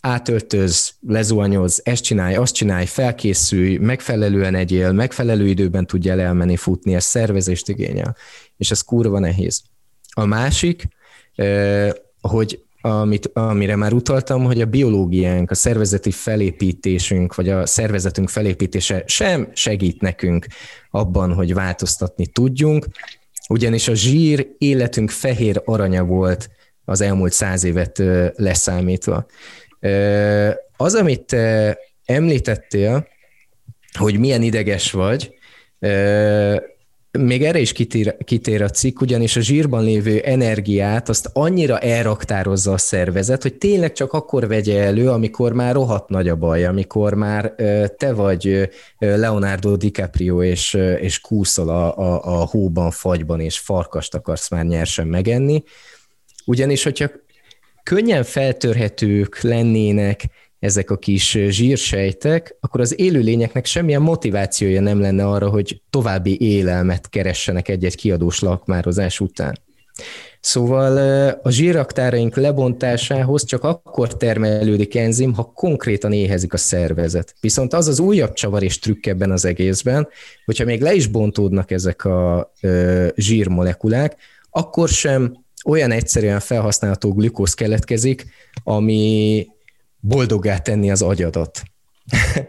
átöltöz, 0.01 0.93
lezuhanyoz, 1.07 1.81
ezt 1.83 2.03
csinálj, 2.03 2.35
azt 2.35 2.53
csinálj, 2.53 2.85
felkészülj, 2.85 3.77
megfelelően 3.77 4.55
egyél, 4.55 4.91
megfelelő 4.91 5.47
időben 5.47 5.87
tudja 5.87 6.19
elmenni 6.19 6.55
futni, 6.55 6.95
ez 6.95 7.03
szervezést 7.03 7.69
igényel, 7.69 8.15
és 8.57 8.71
ez 8.71 8.81
kurva 8.81 9.19
nehéz. 9.19 9.61
A 10.13 10.25
másik, 10.25 10.87
hogy 12.21 12.63
amit, 12.81 13.29
amire 13.33 13.75
már 13.75 13.93
utaltam, 13.93 14.43
hogy 14.43 14.61
a 14.61 14.65
biológiánk, 14.65 15.51
a 15.51 15.55
szervezeti 15.55 16.11
felépítésünk, 16.11 17.35
vagy 17.35 17.49
a 17.49 17.65
szervezetünk 17.65 18.29
felépítése 18.29 19.03
sem 19.05 19.49
segít 19.53 20.01
nekünk 20.01 20.45
abban, 20.91 21.33
hogy 21.33 21.53
változtatni 21.53 22.27
tudjunk, 22.27 22.85
ugyanis 23.49 23.87
a 23.87 23.93
zsír 23.93 24.47
életünk 24.57 25.09
fehér 25.09 25.61
aranya 25.65 26.03
volt 26.03 26.49
az 26.85 27.01
elmúlt 27.01 27.31
száz 27.33 27.63
évet 27.63 28.03
leszámítva. 28.35 29.25
Az, 30.77 30.93
amit 30.95 31.21
te 31.21 31.77
említettél, 32.05 33.07
hogy 33.97 34.19
milyen 34.19 34.41
ideges 34.41 34.91
vagy, 34.91 35.33
még 37.19 37.43
erre 37.43 37.59
is 37.59 37.71
kitér, 37.71 38.17
kitér 38.23 38.61
a 38.61 38.69
cikk, 38.69 39.01
ugyanis 39.01 39.35
a 39.35 39.41
zsírban 39.41 39.83
lévő 39.83 40.19
energiát 40.19 41.09
azt 41.09 41.29
annyira 41.33 41.79
elraktározza 41.79 42.71
a 42.71 42.77
szervezet, 42.77 43.41
hogy 43.41 43.53
tényleg 43.53 43.93
csak 43.93 44.13
akkor 44.13 44.47
vegye 44.47 44.83
elő, 44.83 45.09
amikor 45.09 45.53
már 45.53 45.73
rohadt 45.73 46.09
nagy 46.09 46.27
a 46.27 46.35
baj, 46.35 46.65
amikor 46.65 47.13
már 47.13 47.53
te 47.97 48.13
vagy 48.13 48.69
Leonardo 48.97 49.75
DiCaprio, 49.75 50.43
és, 50.43 50.73
és 50.99 51.19
kúszol 51.19 51.69
a, 51.69 51.97
a, 51.97 52.41
a 52.41 52.45
hóban, 52.45 52.91
fagyban, 52.91 53.39
és 53.39 53.59
farkast 53.59 54.15
akarsz 54.15 54.49
már 54.49 54.65
nyersen 54.65 55.07
megenni. 55.07 55.63
Ugyanis, 56.45 56.83
hogyha 56.83 57.09
könnyen 57.95 58.23
feltörhetők 58.23 59.41
lennének 59.41 60.23
ezek 60.59 60.91
a 60.91 60.97
kis 60.97 61.37
zsírsejtek, 61.47 62.55
akkor 62.59 62.81
az 62.81 62.99
élőlényeknek 62.99 63.65
semmilyen 63.65 64.01
motivációja 64.01 64.81
nem 64.81 64.99
lenne 64.99 65.27
arra, 65.27 65.49
hogy 65.49 65.81
további 65.89 66.41
élelmet 66.41 67.09
keressenek 67.09 67.67
egy-egy 67.67 67.95
kiadós 67.95 68.39
lakmározás 68.39 69.19
után. 69.19 69.59
Szóval 70.39 70.97
a 71.43 71.49
zsíraktáraink 71.49 72.35
lebontásához 72.35 73.45
csak 73.45 73.63
akkor 73.63 74.17
termelődik 74.17 74.95
enzim, 74.95 75.33
ha 75.33 75.43
konkrétan 75.43 76.13
éhezik 76.13 76.53
a 76.53 76.57
szervezet. 76.57 77.35
Viszont 77.39 77.73
az 77.73 77.87
az 77.87 77.99
újabb 77.99 78.33
csavar 78.33 78.63
és 78.63 78.79
trükk 78.79 79.05
ebben 79.05 79.31
az 79.31 79.45
egészben, 79.45 80.07
hogyha 80.45 80.65
még 80.65 80.81
le 80.81 80.93
is 80.93 81.07
bontódnak 81.07 81.71
ezek 81.71 82.05
a 82.05 82.51
zsírmolekulák, 83.15 84.15
akkor 84.49 84.89
sem 84.89 85.40
olyan 85.65 85.91
egyszerűen 85.91 86.39
felhasználható 86.39 87.13
glükóz 87.13 87.53
keletkezik, 87.53 88.25
ami 88.63 89.47
boldoggá 89.99 90.57
tenni 90.57 90.91
az 90.91 91.01
agyadat. 91.01 91.61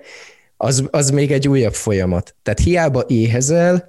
az, 0.56 0.84
az 0.90 1.10
még 1.10 1.32
egy 1.32 1.48
újabb 1.48 1.74
folyamat. 1.74 2.34
Tehát 2.42 2.60
hiába 2.60 3.04
éhezel, 3.06 3.88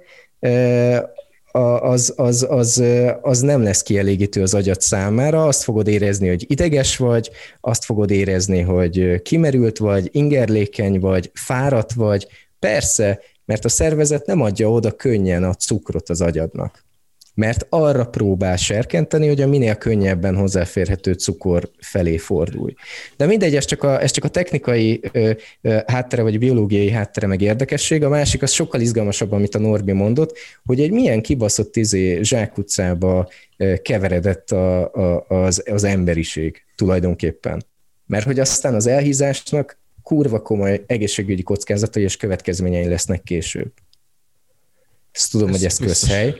az, 1.80 2.12
az, 2.16 2.46
az, 2.48 2.82
az 3.20 3.40
nem 3.40 3.62
lesz 3.62 3.82
kielégítő 3.82 4.42
az 4.42 4.54
agyat 4.54 4.80
számára, 4.80 5.46
azt 5.46 5.62
fogod 5.62 5.88
érezni, 5.88 6.28
hogy 6.28 6.44
ideges 6.48 6.96
vagy, 6.96 7.30
azt 7.60 7.84
fogod 7.84 8.10
érezni, 8.10 8.60
hogy 8.60 9.22
kimerült 9.22 9.78
vagy, 9.78 10.08
ingerlékeny 10.12 11.00
vagy, 11.00 11.30
fáradt 11.34 11.92
vagy, 11.92 12.26
persze, 12.58 13.20
mert 13.44 13.64
a 13.64 13.68
szervezet 13.68 14.26
nem 14.26 14.40
adja 14.40 14.70
oda 14.70 14.92
könnyen 14.92 15.44
a 15.44 15.54
cukrot 15.54 16.08
az 16.08 16.20
agyadnak 16.20 16.84
mert 17.34 17.66
arra 17.68 18.04
próbál 18.04 18.56
serkenteni, 18.56 19.26
hogy 19.28 19.40
a 19.40 19.46
minél 19.46 19.74
könnyebben 19.74 20.36
hozzáférhető 20.36 21.12
cukor 21.12 21.70
felé 21.78 22.16
fordulj. 22.16 22.74
De 23.16 23.26
mindegy, 23.26 23.56
ez 23.56 23.64
csak 23.64 23.82
a, 23.82 24.02
ez 24.02 24.10
csak 24.10 24.24
a 24.24 24.28
technikai 24.28 25.00
ö, 25.12 25.30
ö, 25.60 25.78
háttere, 25.86 26.22
vagy 26.22 26.34
a 26.34 26.38
biológiai 26.38 26.90
háttere 26.90 27.26
meg 27.26 27.40
érdekesség. 27.40 28.04
A 28.04 28.08
másik 28.08 28.42
az 28.42 28.50
sokkal 28.50 28.80
izgalmasabb, 28.80 29.32
amit 29.32 29.54
a 29.54 29.58
Norbi 29.58 29.92
mondott, 29.92 30.36
hogy 30.64 30.80
egy 30.80 30.90
milyen 30.90 31.22
kibaszott 31.22 31.76
izé 31.76 32.22
zsákutcába 32.22 33.28
keveredett 33.82 34.50
a, 34.50 34.92
a, 34.92 35.24
az, 35.28 35.62
az 35.70 35.84
emberiség 35.84 36.64
tulajdonképpen. 36.76 37.64
Mert 38.06 38.24
hogy 38.24 38.40
aztán 38.40 38.74
az 38.74 38.86
elhízásnak 38.86 39.78
kurva 40.02 40.42
komoly 40.42 40.84
egészségügyi 40.86 41.42
kockázatai 41.42 42.02
és 42.02 42.16
következményei 42.16 42.88
lesznek 42.88 43.22
később. 43.22 43.72
Ezt 45.12 45.30
tudom, 45.30 45.48
ez 45.48 45.54
hogy 45.54 45.64
ez 45.64 45.78
közhely. 45.78 46.34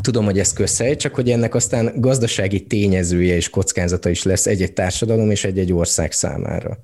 Tudom, 0.00 0.24
hogy 0.24 0.38
ez 0.38 0.52
közhely, 0.52 0.96
csak 0.96 1.14
hogy 1.14 1.30
ennek 1.30 1.54
aztán 1.54 1.92
gazdasági 1.96 2.66
tényezője 2.66 3.34
és 3.34 3.50
kockázata 3.50 4.08
is 4.08 4.22
lesz 4.22 4.46
egy-egy 4.46 4.72
társadalom 4.72 5.30
és 5.30 5.44
egy-egy 5.44 5.72
ország 5.72 6.12
számára. 6.12 6.78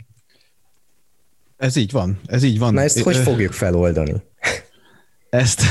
Ez 1.56 1.76
így 1.76 1.90
van, 1.90 2.20
ez 2.26 2.42
így 2.42 2.58
van. 2.58 2.74
Na 2.74 2.80
ezt 2.80 2.98
hogy 2.98 3.16
fogjuk 3.16 3.52
feloldani? 3.52 4.14
Ezt 5.30 5.62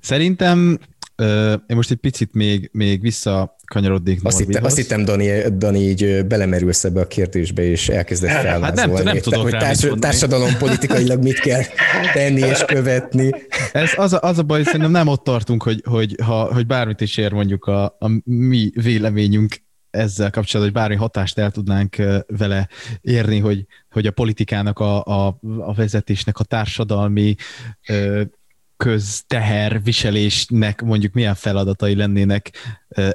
szerintem 0.00 0.78
én 1.66 1.76
most 1.76 1.90
egy 1.90 1.96
picit 1.96 2.34
még, 2.34 2.70
még 2.72 3.00
visszakanyarodnék 3.00 4.20
azt, 4.22 4.38
hittem, 4.38 4.64
azt 4.64 4.76
hittem, 4.76 5.04
Dani, 5.04 5.30
Dani, 5.56 5.78
így 5.78 6.26
belemerülsz 6.26 6.84
ebbe 6.84 7.00
a 7.00 7.06
kérdésbe, 7.06 7.62
és 7.62 7.88
elkezdett 7.88 8.30
felvázolni. 8.30 8.64
Hát 8.64 9.04
nem, 9.04 9.04
nem 9.04 9.18
tudok 9.18 9.42
hogy 9.42 9.50
társ, 9.50 9.86
társadalom 9.98 10.56
politikailag 10.58 11.22
mit 11.22 11.40
kell 11.40 11.62
tenni 12.12 12.40
és 12.40 12.64
követni. 12.64 13.30
Ez 13.72 13.90
az 13.96 14.12
a, 14.12 14.18
az 14.22 14.38
a 14.38 14.42
baj, 14.42 14.62
szerintem 14.62 14.90
nem 14.90 15.08
ott 15.08 15.24
tartunk, 15.24 15.62
hogy, 15.62 15.82
hogy, 15.84 16.16
ha, 16.24 16.54
hogy 16.54 16.66
bármit 16.66 17.00
is 17.00 17.16
ér 17.16 17.32
mondjuk 17.32 17.64
a, 17.64 17.84
a 17.84 18.20
mi 18.24 18.70
véleményünk 18.74 19.62
ezzel 19.90 20.30
kapcsolatban, 20.30 20.72
hogy 20.72 20.82
bármi 20.82 21.02
hatást 21.02 21.38
el 21.38 21.50
tudnánk 21.50 21.96
vele 22.26 22.68
érni, 23.00 23.38
hogy, 23.38 23.66
hogy 23.90 24.06
a 24.06 24.10
politikának, 24.10 24.78
a, 24.78 25.04
a, 25.04 25.38
a 25.58 25.74
vezetésnek, 25.74 26.38
a 26.38 26.44
társadalmi 26.44 27.34
viselésnek 29.82 30.82
mondjuk 30.82 31.12
milyen 31.12 31.34
feladatai 31.34 31.94
lennének 31.94 32.50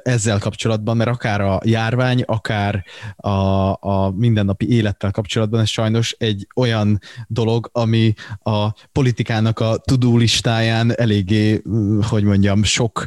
ezzel 0.02 0.38
kapcsolatban, 0.38 0.96
mert 0.96 1.10
akár 1.10 1.40
a 1.40 1.60
járvány, 1.64 2.22
akár 2.22 2.84
a, 3.16 3.30
a 3.80 4.12
mindennapi 4.16 4.68
élettel 4.68 5.10
kapcsolatban 5.10 5.60
ez 5.60 5.68
sajnos 5.68 6.14
egy 6.18 6.46
olyan 6.54 7.00
dolog, 7.26 7.68
ami 7.72 8.14
a 8.42 8.70
politikának 8.92 9.60
a 9.60 9.76
tudó 9.76 10.16
listáján 10.16 10.94
eléggé, 10.96 11.62
hogy 12.00 12.22
mondjam, 12.22 12.62
sok 12.62 13.06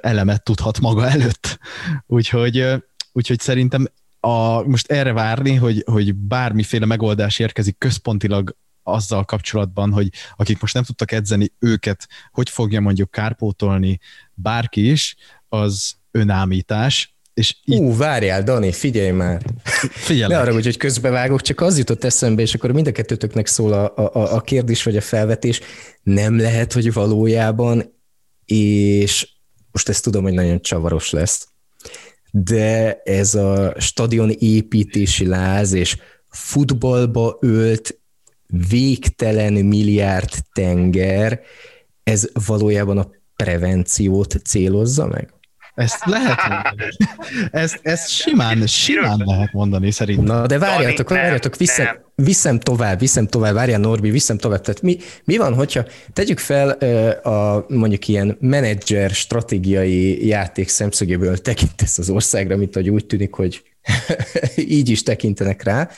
elemet 0.00 0.42
tudhat 0.42 0.80
maga 0.80 1.08
előtt. 1.08 1.58
Úgyhogy, 2.06 2.66
úgyhogy 3.12 3.38
szerintem 3.40 3.86
a, 4.20 4.62
most 4.62 4.90
erre 4.90 5.12
várni, 5.12 5.54
hogy, 5.54 5.82
hogy 5.86 6.14
bármiféle 6.14 6.86
megoldás 6.86 7.38
érkezik 7.38 7.78
központilag 7.78 8.56
azzal 8.92 9.24
kapcsolatban, 9.24 9.92
hogy 9.92 10.08
akik 10.36 10.60
most 10.60 10.74
nem 10.74 10.82
tudtak 10.82 11.12
edzeni, 11.12 11.52
őket 11.58 12.08
hogy 12.30 12.48
fogja 12.48 12.80
mondjuk 12.80 13.10
kárpótolni 13.10 13.98
bárki 14.34 14.90
is, 14.90 15.16
az 15.48 15.94
önámítás, 16.10 17.14
és 17.34 17.56
itt... 17.64 17.78
Ú, 17.78 17.96
várjál, 17.96 18.42
Dani, 18.42 18.72
figyelj 18.72 19.10
már. 19.10 19.42
Figyelj. 19.90 20.32
Ne 20.32 20.38
arra, 20.38 20.52
hogy 20.52 20.76
közbevágok, 20.76 21.40
csak 21.40 21.60
az 21.60 21.78
jutott 21.78 22.04
eszembe, 22.04 22.42
és 22.42 22.54
akkor 22.54 22.72
mind 22.72 22.86
a 22.86 22.92
kettőtöknek 22.92 23.46
szól 23.46 23.72
a, 23.72 23.96
a, 23.96 24.34
a 24.34 24.40
kérdés 24.40 24.82
vagy 24.82 24.96
a 24.96 25.00
felvetés. 25.00 25.60
Nem 26.02 26.38
lehet, 26.38 26.72
hogy 26.72 26.92
valójában, 26.92 27.98
és 28.44 29.28
most 29.70 29.88
ezt 29.88 30.02
tudom, 30.02 30.22
hogy 30.22 30.32
nagyon 30.32 30.60
csavaros 30.60 31.10
lesz, 31.10 31.48
de 32.30 33.00
ez 33.04 33.34
a 33.34 33.74
stadion 33.78 34.30
építési 34.30 35.26
láz 35.26 35.72
és 35.72 35.96
futballba 36.28 37.38
ölt 37.40 37.99
végtelen 38.68 39.52
milliárd 39.52 40.30
tenger, 40.52 41.40
ez 42.02 42.28
valójában 42.46 42.98
a 42.98 43.10
prevenciót 43.36 44.40
célozza 44.44 45.06
meg? 45.06 45.32
Ezt 45.74 46.04
lehet 46.04 46.38
mondani. 46.48 46.90
Ezt, 47.50 47.80
ezt 47.82 48.08
simán, 48.08 48.66
simán 48.66 49.22
lehet 49.26 49.52
mondani 49.52 49.90
szerintem. 49.90 50.24
Na, 50.24 50.46
de 50.46 50.58
várjátok, 50.58 51.08
várjátok, 51.08 51.56
viszem, 51.56 52.00
viszem 52.14 52.58
tovább, 52.58 52.98
viszem 52.98 53.26
tovább, 53.26 53.54
várjál 53.54 53.80
Norbi, 53.80 54.10
viszem 54.10 54.38
tovább. 54.38 54.60
Tehát 54.60 54.82
mi, 54.82 54.96
mi 55.24 55.36
van, 55.36 55.54
hogyha 55.54 55.84
tegyük 56.12 56.38
fel 56.38 56.68
a 57.22 57.64
mondjuk 57.68 58.08
ilyen 58.08 58.36
menedzser 58.40 59.10
stratégiai 59.10 60.26
játék 60.26 60.68
szemszögéből 60.68 61.38
tekintesz 61.38 61.98
az 61.98 62.10
országra, 62.10 62.56
mint 62.56 62.74
hogy 62.74 62.88
úgy 62.88 63.06
tűnik, 63.06 63.34
hogy 63.34 63.62
így 64.56 64.88
is 64.88 65.02
tekintenek 65.02 65.62
rá, 65.62 65.88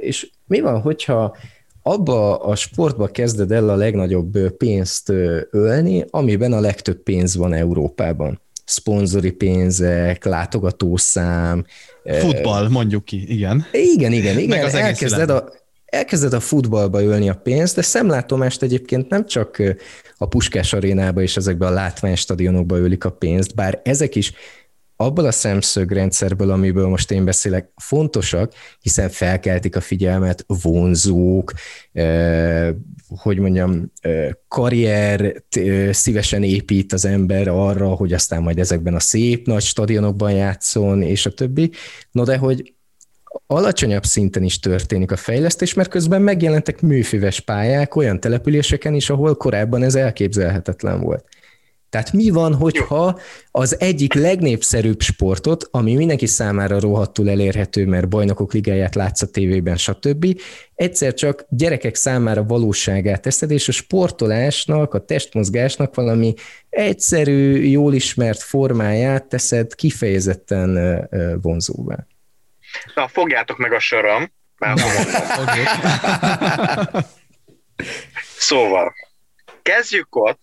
és 0.00 0.30
mi 0.46 0.60
van, 0.60 0.80
hogyha 0.80 1.36
abba 1.82 2.36
a 2.36 2.54
sportba 2.54 3.06
kezded 3.06 3.50
el 3.50 3.68
a 3.68 3.74
legnagyobb 3.74 4.50
pénzt 4.56 5.12
ölni, 5.50 6.04
amiben 6.10 6.52
a 6.52 6.60
legtöbb 6.60 7.02
pénz 7.02 7.36
van 7.36 7.52
Európában? 7.52 8.40
Szponzori 8.64 9.30
pénzek, 9.30 10.24
látogatószám. 10.24 11.64
Futball, 12.04 12.68
mondjuk 12.68 13.04
ki, 13.04 13.32
igen. 13.32 13.66
Igen, 13.72 14.12
igen, 14.12 14.38
igen. 14.38 14.58
Meg 14.58 14.64
az 14.64 14.74
elkezded 14.74 15.30
a, 15.30 15.48
elkezded 15.84 16.32
a 16.32 16.40
futballba 16.40 17.02
ölni 17.02 17.28
a 17.28 17.34
pénzt, 17.34 17.74
de 17.74 17.82
szemlátomást 17.82 18.62
egyébként 18.62 19.08
nem 19.08 19.26
csak 19.26 19.62
a 20.18 20.26
Puskás 20.26 20.72
arénába 20.72 21.22
és 21.22 21.36
ezekbe 21.36 21.66
a 21.66 21.70
látványstadionokba 21.70 22.78
ölik 22.78 23.04
a 23.04 23.10
pénzt, 23.10 23.54
bár 23.54 23.80
ezek 23.84 24.14
is 24.14 24.32
abból 25.04 25.24
a 25.24 25.32
szemszögrendszerből, 25.32 26.50
amiből 26.50 26.88
most 26.88 27.10
én 27.10 27.24
beszélek, 27.24 27.70
fontosak, 27.76 28.52
hiszen 28.80 29.08
felkeltik 29.08 29.76
a 29.76 29.80
figyelmet 29.80 30.44
vonzók, 30.62 31.52
hogy 33.08 33.38
mondjam, 33.38 33.92
karrier 34.48 35.42
szívesen 35.90 36.42
épít 36.42 36.92
az 36.92 37.04
ember 37.04 37.48
arra, 37.48 37.88
hogy 37.88 38.12
aztán 38.12 38.42
majd 38.42 38.58
ezekben 38.58 38.94
a 38.94 39.00
szép 39.00 39.46
nagy 39.46 39.62
stadionokban 39.62 40.32
játszon, 40.32 41.02
és 41.02 41.26
a 41.26 41.30
többi. 41.30 41.70
No 42.10 42.24
de 42.24 42.36
hogy 42.36 42.74
alacsonyabb 43.46 44.04
szinten 44.04 44.42
is 44.42 44.58
történik 44.58 45.12
a 45.12 45.16
fejlesztés, 45.16 45.74
mert 45.74 45.88
közben 45.88 46.22
megjelentek 46.22 46.80
műfüves 46.80 47.40
pályák 47.40 47.96
olyan 47.96 48.20
településeken 48.20 48.94
is, 48.94 49.10
ahol 49.10 49.36
korábban 49.36 49.82
ez 49.82 49.94
elképzelhetetlen 49.94 51.00
volt. 51.00 51.24
Tehát 51.94 52.12
mi 52.12 52.30
van, 52.30 52.54
hogyha 52.54 53.18
az 53.50 53.80
egyik 53.80 54.14
legnépszerűbb 54.14 55.00
sportot, 55.00 55.68
ami 55.70 55.94
mindenki 55.94 56.26
számára 56.26 56.80
rohadtul 56.80 57.30
elérhető, 57.30 57.86
mert 57.86 58.08
bajnokok 58.08 58.52
ligáját 58.52 58.94
látsz 58.94 59.22
a 59.22 59.26
tévében, 59.26 59.76
stb., 59.76 60.40
egyszer 60.74 61.14
csak 61.14 61.44
gyerekek 61.48 61.94
számára 61.94 62.44
valóságát 62.44 63.22
teszed, 63.22 63.50
és 63.50 63.68
a 63.68 63.72
sportolásnak, 63.72 64.94
a 64.94 65.04
testmozgásnak 65.04 65.94
valami 65.94 66.34
egyszerű, 66.68 67.62
jól 67.62 67.94
ismert 67.94 68.42
formáját 68.42 69.24
teszed 69.24 69.74
kifejezetten 69.74 71.08
vonzóvá. 71.42 72.06
Na, 72.94 73.08
fogjátok 73.08 73.58
meg 73.58 73.72
a 73.72 73.78
sorom. 73.78 74.32
Már 74.58 74.78
szóval, 78.48 78.92
kezdjük 79.64 80.16
ott, 80.16 80.42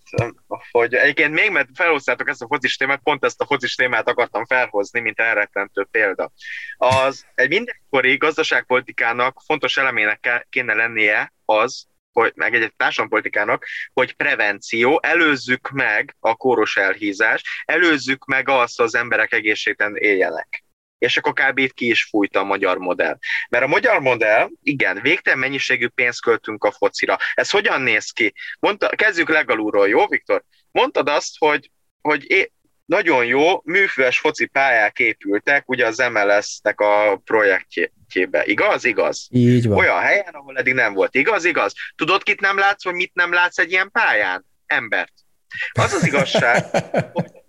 hogy 0.71 0.93
egyébként 0.93 1.33
még 1.33 1.51
mert 1.51 1.69
felhoztátok 1.73 2.29
ezt 2.29 2.41
a 2.41 2.47
fozis 2.47 2.75
témát, 2.77 2.99
pont 3.03 3.25
ezt 3.25 3.41
a 3.41 3.45
fozis 3.45 3.75
témát 3.75 4.07
akartam 4.07 4.45
felhozni, 4.45 4.99
mint 4.99 5.19
elrettentő 5.19 5.87
példa. 5.91 6.31
Az 6.77 7.25
egy 7.35 7.49
mindenkori 7.49 8.17
gazdaságpolitikának 8.17 9.41
fontos 9.45 9.77
elemének 9.77 10.45
kéne 10.49 10.73
lennie 10.73 11.33
az, 11.45 11.85
hogy, 12.11 12.31
meg 12.35 12.53
egy, 12.55 12.73
társadalompolitikának, 12.77 13.65
hogy 13.93 14.15
prevenció, 14.15 14.99
előzzük 15.03 15.69
meg 15.69 16.15
a 16.19 16.35
kóros 16.35 16.77
elhízást, 16.77 17.45
előzzük 17.65 18.25
meg 18.25 18.49
azt, 18.49 18.79
az 18.79 18.95
emberek 18.95 19.33
egészségben 19.33 19.95
éljenek 19.95 20.60
és 21.01 21.17
akkor 21.17 21.33
kb. 21.33 21.57
itt 21.57 21.73
ki 21.73 21.89
is 21.89 22.03
fújta 22.03 22.39
a 22.39 22.43
magyar 22.43 22.77
modell. 22.77 23.17
Mert 23.49 23.63
a 23.63 23.67
magyar 23.67 23.99
modell, 23.99 24.49
igen, 24.63 24.99
végtelen 25.01 25.39
mennyiségű 25.39 25.87
pénzt 25.87 26.21
költünk 26.21 26.63
a 26.63 26.71
focira. 26.71 27.17
Ez 27.33 27.49
hogyan 27.49 27.81
néz 27.81 28.11
ki? 28.11 28.33
Mondta, 28.59 28.87
kezdjük 28.87 29.29
legalulról, 29.29 29.87
jó, 29.87 30.07
Viktor? 30.07 30.43
Mondtad 30.71 31.09
azt, 31.09 31.37
hogy, 31.37 31.71
hogy 32.01 32.31
é, 32.31 32.51
nagyon 32.85 33.25
jó 33.25 33.61
műfüves 33.63 34.19
foci 34.19 34.45
pályák 34.45 34.99
épültek, 34.99 35.69
ugye 35.69 35.85
az 35.85 35.97
MLS-nek 35.97 36.79
a 36.79 37.21
projektjébe. 37.25 38.43
Igaz? 38.45 38.83
Igaz? 38.83 39.27
Így 39.29 39.67
van. 39.67 39.77
Olyan 39.77 39.99
helyen, 39.99 40.33
ahol 40.33 40.57
eddig 40.57 40.73
nem 40.73 40.93
volt. 40.93 41.15
Igaz? 41.15 41.45
Igaz? 41.45 41.73
Tudod, 41.95 42.23
kit 42.23 42.41
nem 42.41 42.57
látsz, 42.57 42.83
hogy 42.83 42.93
mit 42.93 43.13
nem 43.13 43.33
látsz 43.33 43.57
egy 43.57 43.71
ilyen 43.71 43.91
pályán? 43.91 44.45
Embert. 44.65 45.13
Az 45.71 45.93
az 45.93 46.05
igazság, 46.05 46.65
hogy 47.13 47.31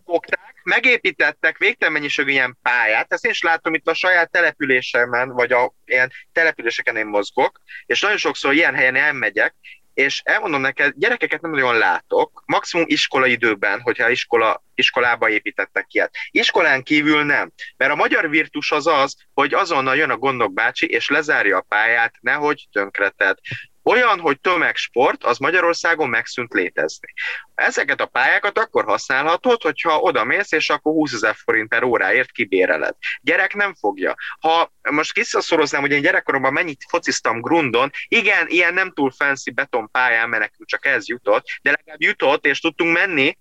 megépítettek 0.65 1.59
végtelen 1.59 1.93
mennyiségű 1.93 2.31
ilyen 2.31 2.59
pályát, 2.63 3.13
ezt 3.13 3.25
én 3.25 3.31
is 3.31 3.43
látom 3.43 3.75
itt 3.75 3.89
a 3.89 3.95
saját 3.95 4.31
településemen, 4.31 5.29
vagy 5.29 5.53
a 5.53 5.73
ilyen 5.85 6.11
településeken 6.33 6.97
én 6.97 7.07
mozgok, 7.07 7.61
és 7.87 8.01
nagyon 8.01 8.17
sokszor 8.17 8.53
ilyen 8.53 8.75
helyen 8.75 8.97
elmegyek, 8.97 9.55
és 9.95 10.21
elmondom 10.25 10.61
neked, 10.61 10.93
gyerekeket 10.97 11.41
nem 11.41 11.51
nagyon 11.51 11.79
látok, 11.79 12.43
maximum 12.47 12.85
iskola 12.89 13.27
időben, 13.27 13.81
hogyha 13.81 14.11
iskola, 14.11 14.65
iskolába 14.75 15.29
építettek 15.29 15.87
ilyet. 15.89 16.15
Iskolán 16.31 16.83
kívül 16.83 17.25
nem, 17.25 17.53
mert 17.77 17.93
a 17.93 17.97
magyar 17.97 18.29
virtus 18.29 18.73
az 18.73 18.87
az, 18.87 19.17
hogy 19.35 19.55
azonnal 19.55 19.97
jön 19.97 20.11
a 20.11 20.17
gondok 20.17 20.53
bácsi, 20.53 20.87
és 20.87 21.09
lezárja 21.09 21.57
a 21.57 21.65
pályát, 21.69 22.15
nehogy 22.21 22.67
tönkreted 22.73 23.37
olyan, 23.85 24.21
hogy 24.21 24.41
tömegsport, 24.41 25.25
az 25.25 25.39
Magyarországon 25.39 26.09
megszűnt 26.09 26.53
létezni. 26.53 27.13
Ezeket 27.55 28.01
a 28.01 28.07
pályákat 28.07 28.59
akkor 28.59 28.85
használhatod, 28.85 29.63
hogyha 29.63 29.99
oda 29.99 30.25
mész, 30.25 30.53
és 30.53 30.71
akkor 30.71 30.93
20 30.93 31.13
ezer 31.13 31.35
forint 31.35 31.69
per 31.69 31.83
óráért 31.83 32.31
kibéreled. 32.31 32.95
Gyerek 33.21 33.55
nem 33.55 33.75
fogja. 33.75 34.15
Ha 34.41 34.73
most 34.91 35.15
visszaszoroznám, 35.15 35.81
hogy 35.81 35.91
én 35.91 36.03
gyerekkoromban 36.03 36.53
mennyit 36.53 36.85
fociztam 36.89 37.41
grundon, 37.41 37.91
igen, 38.09 38.47
ilyen 38.49 38.75
nem 38.75 38.93
túl 38.93 39.11
fancy 39.11 39.51
beton 39.51 39.91
pályán, 39.91 40.29
mert 40.29 40.43
nekünk 40.43 40.69
csak 40.69 40.87
ez 40.87 41.09
jutott, 41.09 41.47
de 41.63 41.71
legalább 41.71 42.03
jutott, 42.03 42.47
és 42.47 42.61
tudtunk 42.61 42.93
menni 42.93 43.39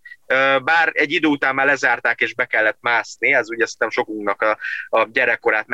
bár 0.64 0.92
egy 0.94 1.12
idő 1.12 1.28
után 1.28 1.56
már 1.56 1.66
lezárták 1.66 2.22
és 2.22 2.34
be 2.34 2.46
kellett 2.46 2.78
mászni, 2.80 3.34
ez 3.34 3.50
ugye 3.50 3.66
szerintem 3.66 3.90
sokunknak 3.90 4.42
a, 4.42 4.58
a 4.90 5.08
gyerekkorát 5.12 5.68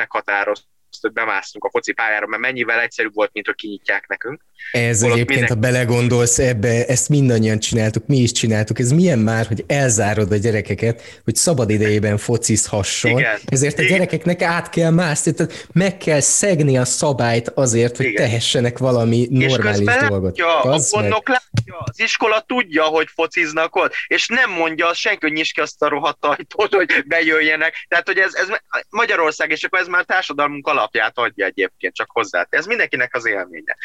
meghatároz 0.88 1.00
hogy 1.00 1.12
bemásztunk 1.12 1.64
a 1.64 1.70
foci 1.70 1.92
pályára, 1.92 2.26
mert 2.26 2.42
mennyivel 2.42 2.80
egyszerűbb 2.80 3.14
volt, 3.14 3.30
mint 3.32 3.46
hogy 3.46 3.54
kinyitják 3.54 4.06
nekünk. 4.08 4.40
Ez 4.72 5.00
Holott 5.00 5.14
egyébként, 5.14 5.40
mindenki... 5.40 5.66
ha 5.66 5.72
belegondolsz 5.72 6.38
ebbe, 6.38 6.86
ezt 6.86 7.08
mindannyian 7.08 7.58
csináltuk, 7.58 8.06
mi 8.06 8.16
is 8.16 8.32
csináltuk. 8.32 8.78
Ez 8.78 8.90
milyen 8.90 9.18
már, 9.18 9.46
hogy 9.46 9.64
elzárod 9.66 10.32
a 10.32 10.36
gyerekeket, 10.36 11.20
hogy 11.24 11.34
szabad 11.34 11.70
idejében 11.70 12.16
focizhasson. 12.16 13.18
Igen. 13.18 13.38
Ezért 13.46 13.78
a 13.78 13.82
Igen. 13.82 13.92
gyerekeknek 13.92 14.42
át 14.42 14.68
kell 14.68 14.90
mászni, 14.90 15.32
tehát 15.32 15.68
meg 15.72 15.96
kell 15.96 16.20
szegni 16.20 16.78
a 16.78 16.84
szabályt 16.84 17.48
azért, 17.48 17.96
hogy 17.96 18.06
Igen. 18.06 18.24
tehessenek 18.24 18.78
valami 18.78 19.26
normális 19.30 19.78
és 19.78 20.08
dolgot. 20.08 20.38
Látja, 20.38 20.60
a 20.60 20.78
gondok 20.90 21.28
látja, 21.28 21.78
az 21.78 22.00
iskola 22.00 22.40
tudja, 22.40 22.84
hogy 22.84 23.08
fociznak 23.14 23.76
ott, 23.76 23.92
és 24.06 24.28
nem 24.28 24.50
mondja 24.50 24.88
azt 24.88 24.98
senki, 24.98 25.18
hogy 25.20 25.32
nyisd 25.32 25.52
ki 25.54 25.60
azt 25.60 25.82
a 25.82 25.88
rohadt 25.88 26.24
ajtót, 26.24 26.74
hogy 26.74 27.04
bejöjjenek. 27.06 27.86
Tehát, 27.88 28.06
hogy 28.06 28.18
ez, 28.18 28.34
ez 28.34 28.48
Magyarország, 28.90 29.50
és 29.50 29.64
akkor 29.64 29.78
ez 29.78 29.86
már 29.86 30.04
társadalmunk 30.04 30.66
alapját 30.78 31.18
adja 31.18 31.46
egyébként, 31.46 31.94
csak 31.94 32.10
hozzá. 32.10 32.46
Ez 32.50 32.66
mindenkinek 32.66 33.14
az 33.14 33.26
élménye. 33.26 33.76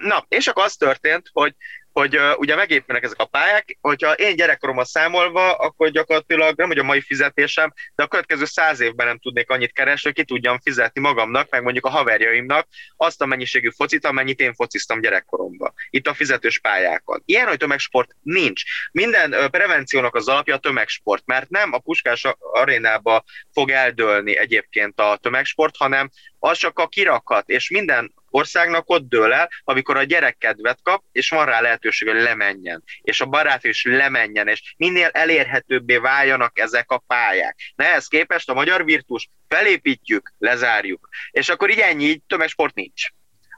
Na, 0.00 0.24
és 0.28 0.46
akkor 0.46 0.64
az 0.64 0.76
történt, 0.76 1.28
hogy 1.32 1.54
hogy 1.98 2.16
uh, 2.16 2.38
ugye 2.38 2.54
megépülnek 2.54 3.04
ezek 3.04 3.18
a 3.18 3.24
pályák, 3.24 3.76
hogyha 3.80 4.12
én 4.12 4.36
gyerekkorommal 4.36 4.84
számolva, 4.84 5.52
akkor 5.52 5.90
gyakorlatilag 5.90 6.56
nem 6.56 6.66
hogy 6.66 6.78
a 6.78 6.82
mai 6.82 7.00
fizetésem, 7.00 7.72
de 7.94 8.02
a 8.02 8.06
következő 8.06 8.44
száz 8.44 8.80
évben 8.80 9.06
nem 9.06 9.18
tudnék 9.18 9.50
annyit 9.50 9.72
keresni, 9.72 10.10
hogy 10.10 10.24
ki 10.24 10.32
tudjam 10.32 10.58
fizetni 10.60 11.00
magamnak, 11.00 11.50
meg 11.50 11.62
mondjuk 11.62 11.86
a 11.86 11.88
haverjaimnak 11.88 12.68
azt 12.96 13.20
a 13.20 13.26
mennyiségű 13.26 13.70
focit, 13.70 14.04
amennyit 14.04 14.40
én 14.40 14.54
fociztam 14.54 15.00
gyerekkoromban. 15.00 15.72
Itt 15.90 16.06
a 16.06 16.14
fizetős 16.14 16.58
pályákon. 16.58 17.22
Ilyen, 17.24 17.46
hogy 17.46 17.56
tömegsport 17.56 18.10
nincs. 18.22 18.62
Minden 18.92 19.34
uh, 19.34 19.46
prevenciónak 19.46 20.14
az 20.14 20.28
alapja 20.28 20.54
a 20.54 20.58
tömegsport, 20.58 21.22
mert 21.26 21.48
nem 21.48 21.72
a 21.72 21.78
Puskás 21.78 22.26
arénába 22.38 23.24
fog 23.52 23.70
eldőlni 23.70 24.36
egyébként 24.36 25.00
a 25.00 25.18
tömegsport, 25.22 25.76
hanem 25.76 26.10
az 26.38 26.58
csak 26.58 26.78
a 26.78 26.88
kirakat, 26.88 27.48
és 27.48 27.70
minden 27.70 28.12
országnak 28.30 28.90
ott 28.90 29.08
dől 29.08 29.32
el, 29.32 29.50
amikor 29.64 29.96
a 29.96 30.02
gyerek 30.02 30.38
kedvet 30.38 30.78
kap, 30.82 31.02
és 31.12 31.28
van 31.28 31.46
rá 31.46 31.60
lehetőség, 31.60 32.08
hogy 32.08 32.20
lemenjen, 32.20 32.82
és 33.00 33.20
a 33.20 33.26
barát 33.26 33.64
is 33.64 33.84
lemenjen, 33.84 34.48
és 34.48 34.74
minél 34.76 35.08
elérhetőbbé 35.12 35.96
váljanak 35.96 36.58
ezek 36.58 36.90
a 36.90 36.98
pályák. 37.06 37.56
Na 37.74 37.84
ehhez 37.84 38.06
képest 38.06 38.50
a 38.50 38.54
magyar 38.54 38.84
virtus 38.84 39.28
felépítjük, 39.48 40.32
lezárjuk, 40.38 41.08
és 41.30 41.48
akkor 41.48 41.70
így 41.70 41.78
ennyi, 41.78 42.04
így 42.04 42.22
tömegsport 42.26 42.74
nincs. 42.74 43.02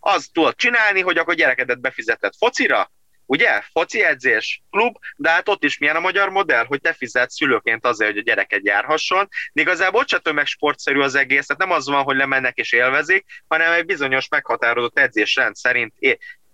Az 0.00 0.28
tudod 0.32 0.54
csinálni, 0.54 1.00
hogy 1.00 1.18
akkor 1.18 1.34
gyerekedet 1.34 1.80
befizetett 1.80 2.36
focira, 2.38 2.90
ugye? 3.30 3.62
Foci 3.72 4.02
edzés, 4.02 4.62
klub, 4.70 4.96
de 5.16 5.30
hát 5.30 5.48
ott 5.48 5.64
is 5.64 5.78
milyen 5.78 5.96
a 5.96 6.00
magyar 6.00 6.28
modell, 6.28 6.64
hogy 6.64 6.80
te 6.80 6.92
fizetsz 6.92 7.34
szülőként 7.34 7.86
azért, 7.86 8.10
hogy 8.10 8.20
a 8.20 8.22
gyereket 8.22 8.60
járhasson. 8.64 9.28
De 9.52 9.60
igazából 9.60 10.04
csak 10.04 10.22
tömegsportszerű 10.22 11.00
az 11.00 11.14
egész, 11.14 11.46
tehát 11.46 11.62
nem 11.62 11.76
az 11.76 11.86
van, 11.86 12.02
hogy 12.02 12.16
lemennek 12.16 12.56
és 12.56 12.72
élvezik, 12.72 13.24
hanem 13.48 13.72
egy 13.72 13.84
bizonyos 13.84 14.28
meghatározott 14.28 14.98
edzésrend 14.98 15.54
szerint 15.54 15.94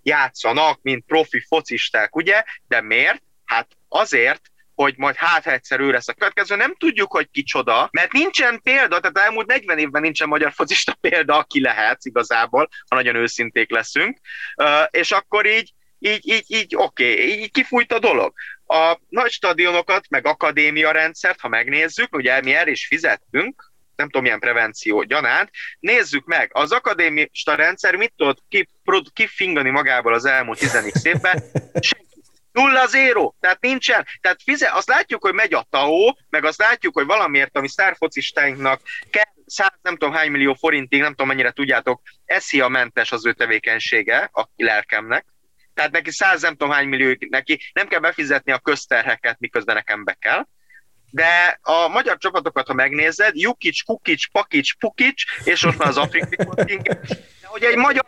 játszanak, 0.03 0.79
mint 0.83 1.05
profi 1.07 1.41
focisták, 1.41 2.17
ugye? 2.17 2.43
De 2.69 2.81
miért? 2.81 3.23
Hát 3.45 3.69
azért, 3.89 4.41
hogy 4.75 4.95
majd 4.97 5.15
hát 5.17 5.47
egyszer 5.47 5.81
ő 5.81 5.91
lesz 5.91 6.09
a 6.09 6.13
következő, 6.13 6.57
nem 6.57 6.75
tudjuk, 6.75 7.13
hogy 7.13 7.31
kicsoda, 7.31 7.89
mert 7.93 8.13
nincsen 8.13 8.61
példa, 8.63 9.01
tehát 9.01 9.19
elmúlt 9.19 9.47
40 9.47 9.79
évben 9.79 10.03
nincsen 10.03 10.29
magyar 10.29 10.53
focista 10.53 10.95
példa, 11.01 11.39
aki 11.39 11.61
lehet 11.61 11.99
igazából, 12.03 12.69
ha 12.89 12.97
nagyon 12.97 13.15
őszinték 13.15 13.71
leszünk, 13.71 14.19
és 14.91 15.11
akkor 15.11 15.47
így 15.47 15.75
így, 15.99 16.29
így, 16.29 16.45
így 16.47 16.77
oké, 16.77 17.13
okay, 17.13 17.41
így 17.41 17.51
kifújt 17.51 17.93
a 17.93 17.99
dolog. 17.99 18.33
A 18.67 18.99
nagy 19.09 19.31
stadionokat, 19.31 20.09
meg 20.09 20.27
akadémia 20.27 20.91
rendszert, 20.91 21.41
ha 21.41 21.49
megnézzük, 21.49 22.17
ugye 22.17 22.41
mi 22.41 22.55
erre 22.55 22.71
is 22.71 22.87
fizettünk, 22.87 23.73
nem 23.97 24.07
tudom, 24.07 24.23
milyen 24.23 24.41
prevenció 24.41 25.03
gyanánt, 25.03 25.51
nézzük 25.81 26.25
meg, 26.25 26.51
az 26.53 26.73
akadémista 26.73 27.55
rendszer 27.55 27.95
mit 27.95 28.13
tudott 28.17 28.43
kifingani 29.13 29.71
magából 29.71 30.15
az 30.15 30.25
elmúlt 30.25 30.59
10 30.59 31.07
évben? 31.07 31.43
Nulla 32.53 32.87
zéro, 32.87 33.35
tehát 33.41 33.61
nincsen. 33.61 34.07
Tehát 34.21 34.43
fize, 34.43 34.71
azt 34.73 34.89
látjuk, 34.89 35.23
hogy 35.23 35.35
megy 35.35 35.55
a 35.55 35.67
TAO, 35.71 36.13
meg 36.29 36.45
azt 36.45 36.59
látjuk, 36.59 36.95
hogy 36.95 37.07
valamiért, 37.07 37.57
ami 37.57 37.69
sztárfocistáinknak 37.69 38.81
kell 39.11 39.33
száz 39.47 39.79
nem 39.83 39.97
tudom 39.97 40.15
hány 40.15 40.31
millió 40.31 40.55
forintig, 40.55 41.01
nem 41.01 41.11
tudom 41.11 41.27
mennyire 41.27 41.51
tudjátok, 41.51 42.03
a 42.61 42.69
mentes 42.69 43.13
az 43.13 43.27
ő 43.27 43.33
tevékenysége 43.33 44.31
a 44.33 44.49
lelkemnek, 44.57 45.27
tehát 45.77 45.91
neki 45.91 46.11
száz 46.11 46.43
nem 46.43 46.57
tudom 46.57 46.73
hány 46.73 46.89
millió, 46.89 47.17
neki 47.19 47.61
nem 47.73 47.89
kell 47.89 48.01
befizetni 48.01 48.53
a 48.53 48.59
közterheket, 48.59 49.37
miközben 49.39 49.75
nekem 49.75 50.05
be 50.05 50.13
kell. 50.13 50.47
De 51.11 51.59
a 51.63 51.89
magyar 51.89 52.19
csapatokat, 52.19 52.67
ha 52.67 52.75
megnézed, 52.75 53.37
Jukic, 53.37 53.83
Kukic, 53.83 54.31
Pakic, 54.31 54.79
Pukic, 54.79 55.23
és 55.45 55.65
most 55.65 55.79
már 55.79 55.89
az 55.89 55.97
afrikai 55.97 56.37
de 57.41 57.47
hogy 57.47 57.63
egy 57.63 57.77
magyar 57.77 58.05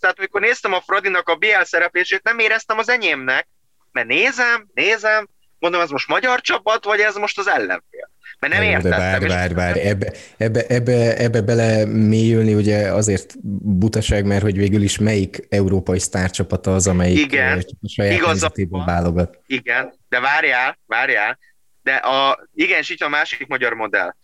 tehát 0.00 0.18
amikor 0.18 0.40
néztem 0.40 0.72
a 0.72 0.80
Fradinak 0.80 1.28
a 1.28 1.36
BL 1.36 1.62
szereplését, 1.62 2.22
nem 2.22 2.38
éreztem 2.38 2.78
az 2.78 2.88
enyémnek, 2.88 3.48
mert 3.92 4.06
nézem, 4.06 4.68
nézem, 4.74 5.28
mondom, 5.58 5.80
ez 5.80 5.90
most 5.90 6.08
magyar 6.08 6.40
csapat, 6.40 6.84
vagy 6.84 7.00
ez 7.00 7.14
most 7.14 7.38
az 7.38 7.46
ellenfél? 7.46 8.10
Mert 8.40 8.52
nem 8.52 8.62
értettem. 8.62 8.90
De 8.90 8.96
várj, 8.98 9.26
várj, 9.26 9.54
várj, 9.54 9.80
ebbe, 9.80 10.12
ebbe, 10.36 10.66
ebbe, 10.66 11.16
ebbe 11.16 11.40
bele 11.40 11.84
mélyülni 11.84 12.54
ugye 12.54 12.92
azért 12.92 13.34
butaság, 13.62 14.24
mert 14.24 14.42
hogy 14.42 14.56
végül 14.56 14.82
is 14.82 14.98
melyik 14.98 15.46
európai 15.48 15.98
sztárcsapata 15.98 16.74
az, 16.74 16.86
amelyik 16.86 17.18
igen, 17.18 17.64
saját 17.88 18.24
helyzetéből 18.24 18.84
válogat. 18.84 19.38
Igen, 19.46 19.92
de 20.08 20.20
várjál, 20.20 20.78
várjál, 20.86 21.38
de 21.82 21.94
a, 21.94 22.48
igen, 22.54 22.78
és 22.78 22.88
itt 22.88 23.00
a 23.00 23.08
másik 23.08 23.46
magyar 23.46 23.72
modell. 23.72 24.14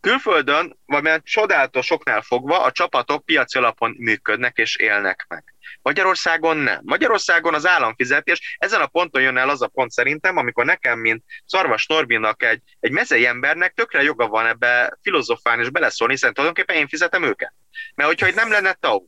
Külföldön, 0.00 0.78
vagy 0.86 1.22
csodálatos 1.22 1.86
soknál 1.86 2.20
fogva 2.20 2.62
a 2.62 2.72
csapatok 2.72 3.24
piaci 3.24 3.58
alapon 3.58 3.94
működnek 3.98 4.56
és 4.56 4.76
élnek 4.76 5.24
meg. 5.28 5.54
Magyarországon 5.82 6.56
nem. 6.56 6.80
Magyarországon 6.84 7.54
az 7.54 7.66
állam 7.66 7.94
fizet, 7.94 8.26
és 8.26 8.56
ezen 8.58 8.80
a 8.80 8.86
ponton 8.86 9.22
jön 9.22 9.36
el 9.36 9.48
az 9.48 9.62
a 9.62 9.68
pont 9.68 9.90
szerintem, 9.90 10.36
amikor 10.36 10.64
nekem, 10.64 10.98
mint 10.98 11.24
Szarvas 11.46 11.86
Norbinak 11.86 12.42
egy, 12.42 12.62
egy 12.80 12.90
mezei 12.90 13.26
embernek 13.26 13.72
tökre 13.72 14.02
joga 14.02 14.28
van 14.28 14.46
ebbe 14.46 14.98
filozofálni 15.02 15.62
és 15.62 15.70
beleszólni, 15.70 16.12
hiszen 16.12 16.32
tulajdonképpen 16.32 16.76
én 16.76 16.88
fizetem 16.88 17.22
őket. 17.22 17.54
Mert 17.94 18.08
hogyha 18.08 18.28
itt 18.28 18.34
nem 18.34 18.50
lenne 18.50 18.72
TAU, 18.72 19.06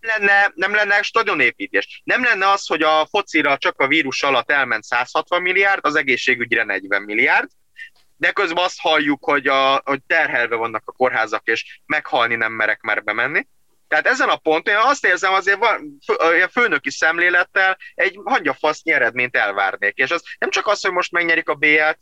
nem 0.00 0.20
lenne, 0.20 0.52
nem 0.54 0.74
lenne 0.74 1.02
stadionépítés. 1.02 2.02
Nem 2.04 2.24
lenne 2.24 2.48
az, 2.50 2.66
hogy 2.66 2.82
a 2.82 3.06
focira 3.06 3.58
csak 3.58 3.80
a 3.80 3.86
vírus 3.86 4.22
alatt 4.22 4.50
elment 4.50 4.84
160 4.84 5.42
milliárd, 5.42 5.84
az 5.84 5.94
egészségügyre 5.94 6.64
40 6.64 7.02
milliárd, 7.02 7.48
de 8.16 8.32
közben 8.32 8.64
azt 8.64 8.80
halljuk, 8.80 9.24
hogy, 9.24 9.46
a, 9.46 9.82
hogy 9.84 10.02
terhelve 10.06 10.56
vannak 10.56 10.82
a 10.84 10.92
kórházak, 10.92 11.46
és 11.46 11.80
meghalni 11.86 12.34
nem 12.34 12.52
merek 12.52 12.80
már 12.80 13.04
bemenni. 13.04 13.46
Tehát 13.88 14.06
ezen 14.06 14.28
a 14.28 14.36
ponton 14.36 14.74
én 14.74 14.80
azt 14.82 15.04
érzem, 15.04 15.32
azért 15.32 15.58
van, 15.58 15.98
a 16.06 16.48
főnöki 16.52 16.90
szemlélettel 16.90 17.78
egy 17.94 18.18
hangyafasznyi 18.24 18.92
eredményt 18.92 19.36
elvárnék. 19.36 19.96
És 19.96 20.10
az 20.10 20.22
nem 20.38 20.50
csak 20.50 20.66
az, 20.66 20.80
hogy 20.80 20.92
most 20.92 21.12
megnyerik 21.12 21.48
a 21.48 21.54
BL-t, 21.54 21.98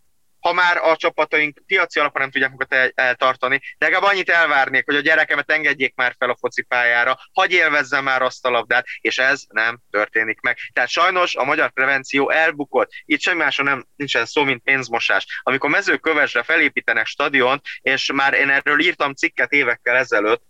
ha 0.47 0.53
már 0.53 0.77
a 0.77 0.97
csapataink 0.97 1.63
piaci 1.67 1.99
alapon 1.99 2.21
nem 2.21 2.31
tudják 2.31 2.51
magukat 2.51 2.93
eltartani, 2.95 3.61
de 3.79 3.87
legalább 3.87 4.11
annyit 4.11 4.31
elvárnék, 4.31 4.85
hogy 4.85 4.97
a 4.97 5.01
gyerekemet 5.01 5.51
engedjék 5.51 5.95
már 5.95 6.15
fel 6.19 6.31
a 6.31 6.37
focipályára, 6.41 7.19
hagyj 7.33 7.55
élvezzem 7.55 8.05
már 8.05 8.23
azt 8.23 8.47
a 8.47 8.51
labdát, 8.51 8.87
és 9.01 9.19
ez 9.19 9.43
nem 9.49 9.79
történik 9.91 10.41
meg. 10.41 10.59
Tehát 10.73 10.89
sajnos 10.89 11.35
a 11.35 11.45
magyar 11.45 11.71
prevenció 11.71 12.31
elbukott. 12.31 12.91
Itt 13.05 13.21
semmi 13.21 13.39
máson 13.43 13.65
nem 13.65 13.87
nincsen 13.97 14.27
szó, 14.27 14.43
mint 14.43 14.63
pénzmosás. 14.63 15.41
Amikor 15.43 15.71
mezőkövesre 15.71 16.43
felépítenek 16.43 17.07
stadiont, 17.07 17.63
és 17.81 18.11
már 18.15 18.35
én 18.35 18.51
erről 18.51 18.81
írtam 18.81 19.15
cikket 19.15 19.53
évekkel 19.53 19.97
ezelőtt, 19.97 20.43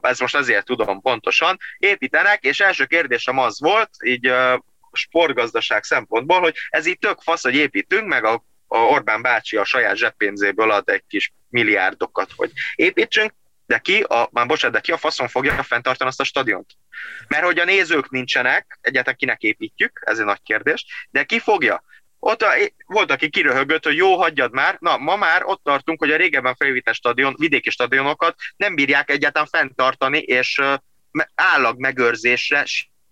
ez 0.00 0.18
most 0.18 0.34
azért 0.34 0.64
tudom 0.64 1.00
pontosan, 1.00 1.58
építenek, 1.78 2.44
és 2.44 2.60
első 2.60 2.84
kérdésem 2.84 3.38
az 3.38 3.60
volt, 3.60 3.90
így 4.04 4.32
sportgazdaság 4.92 5.84
szempontból, 5.84 6.40
hogy 6.40 6.54
ez 6.68 6.86
így 6.86 6.98
tök 6.98 7.20
fasz, 7.20 7.42
hogy 7.42 7.54
építünk, 7.54 8.06
meg 8.06 8.24
a, 8.24 8.44
a 8.66 8.78
Orbán 8.78 9.22
bácsi 9.22 9.56
a 9.56 9.64
saját 9.64 9.96
zseppénzéből 9.96 10.70
ad 10.70 10.88
egy 10.88 11.04
kis 11.08 11.32
milliárdokat, 11.48 12.30
hogy 12.36 12.50
építsünk, 12.74 13.32
de 13.66 13.78
ki, 13.78 14.00
a, 14.00 14.28
már 14.32 14.46
bocsánat, 14.46 14.76
de 14.76 14.82
ki 14.82 14.92
a 14.92 14.96
faszon 14.96 15.28
fogja 15.28 15.62
fenntartani 15.62 16.10
azt 16.10 16.20
a 16.20 16.24
stadiont? 16.24 16.70
Mert 17.28 17.44
hogy 17.44 17.58
a 17.58 17.64
nézők 17.64 18.10
nincsenek, 18.10 18.78
egyáltalán 18.80 19.18
kinek 19.18 19.42
építjük, 19.42 20.02
ez 20.04 20.18
egy 20.18 20.24
nagy 20.24 20.42
kérdés, 20.42 20.84
de 21.10 21.24
ki 21.24 21.38
fogja? 21.38 21.84
Ott 22.24 22.44
volt, 22.86 23.10
aki 23.10 23.28
kiröhögött, 23.28 23.84
hogy 23.84 23.96
jó, 23.96 24.16
hagyjad 24.16 24.52
már. 24.52 24.76
Na, 24.80 24.96
ma 24.96 25.16
már 25.16 25.44
ott 25.44 25.62
tartunk, 25.64 25.98
hogy 25.98 26.10
a 26.10 26.16
régebben 26.16 26.54
felvételt 26.56 26.96
stadion, 26.96 27.34
vidéki 27.38 27.70
stadionokat 27.70 28.36
nem 28.56 28.74
bírják 28.74 29.10
egyáltalán 29.10 29.48
fenntartani, 29.48 30.18
és 30.18 30.60
állag 31.34 31.78
megőrzésre 31.78 32.64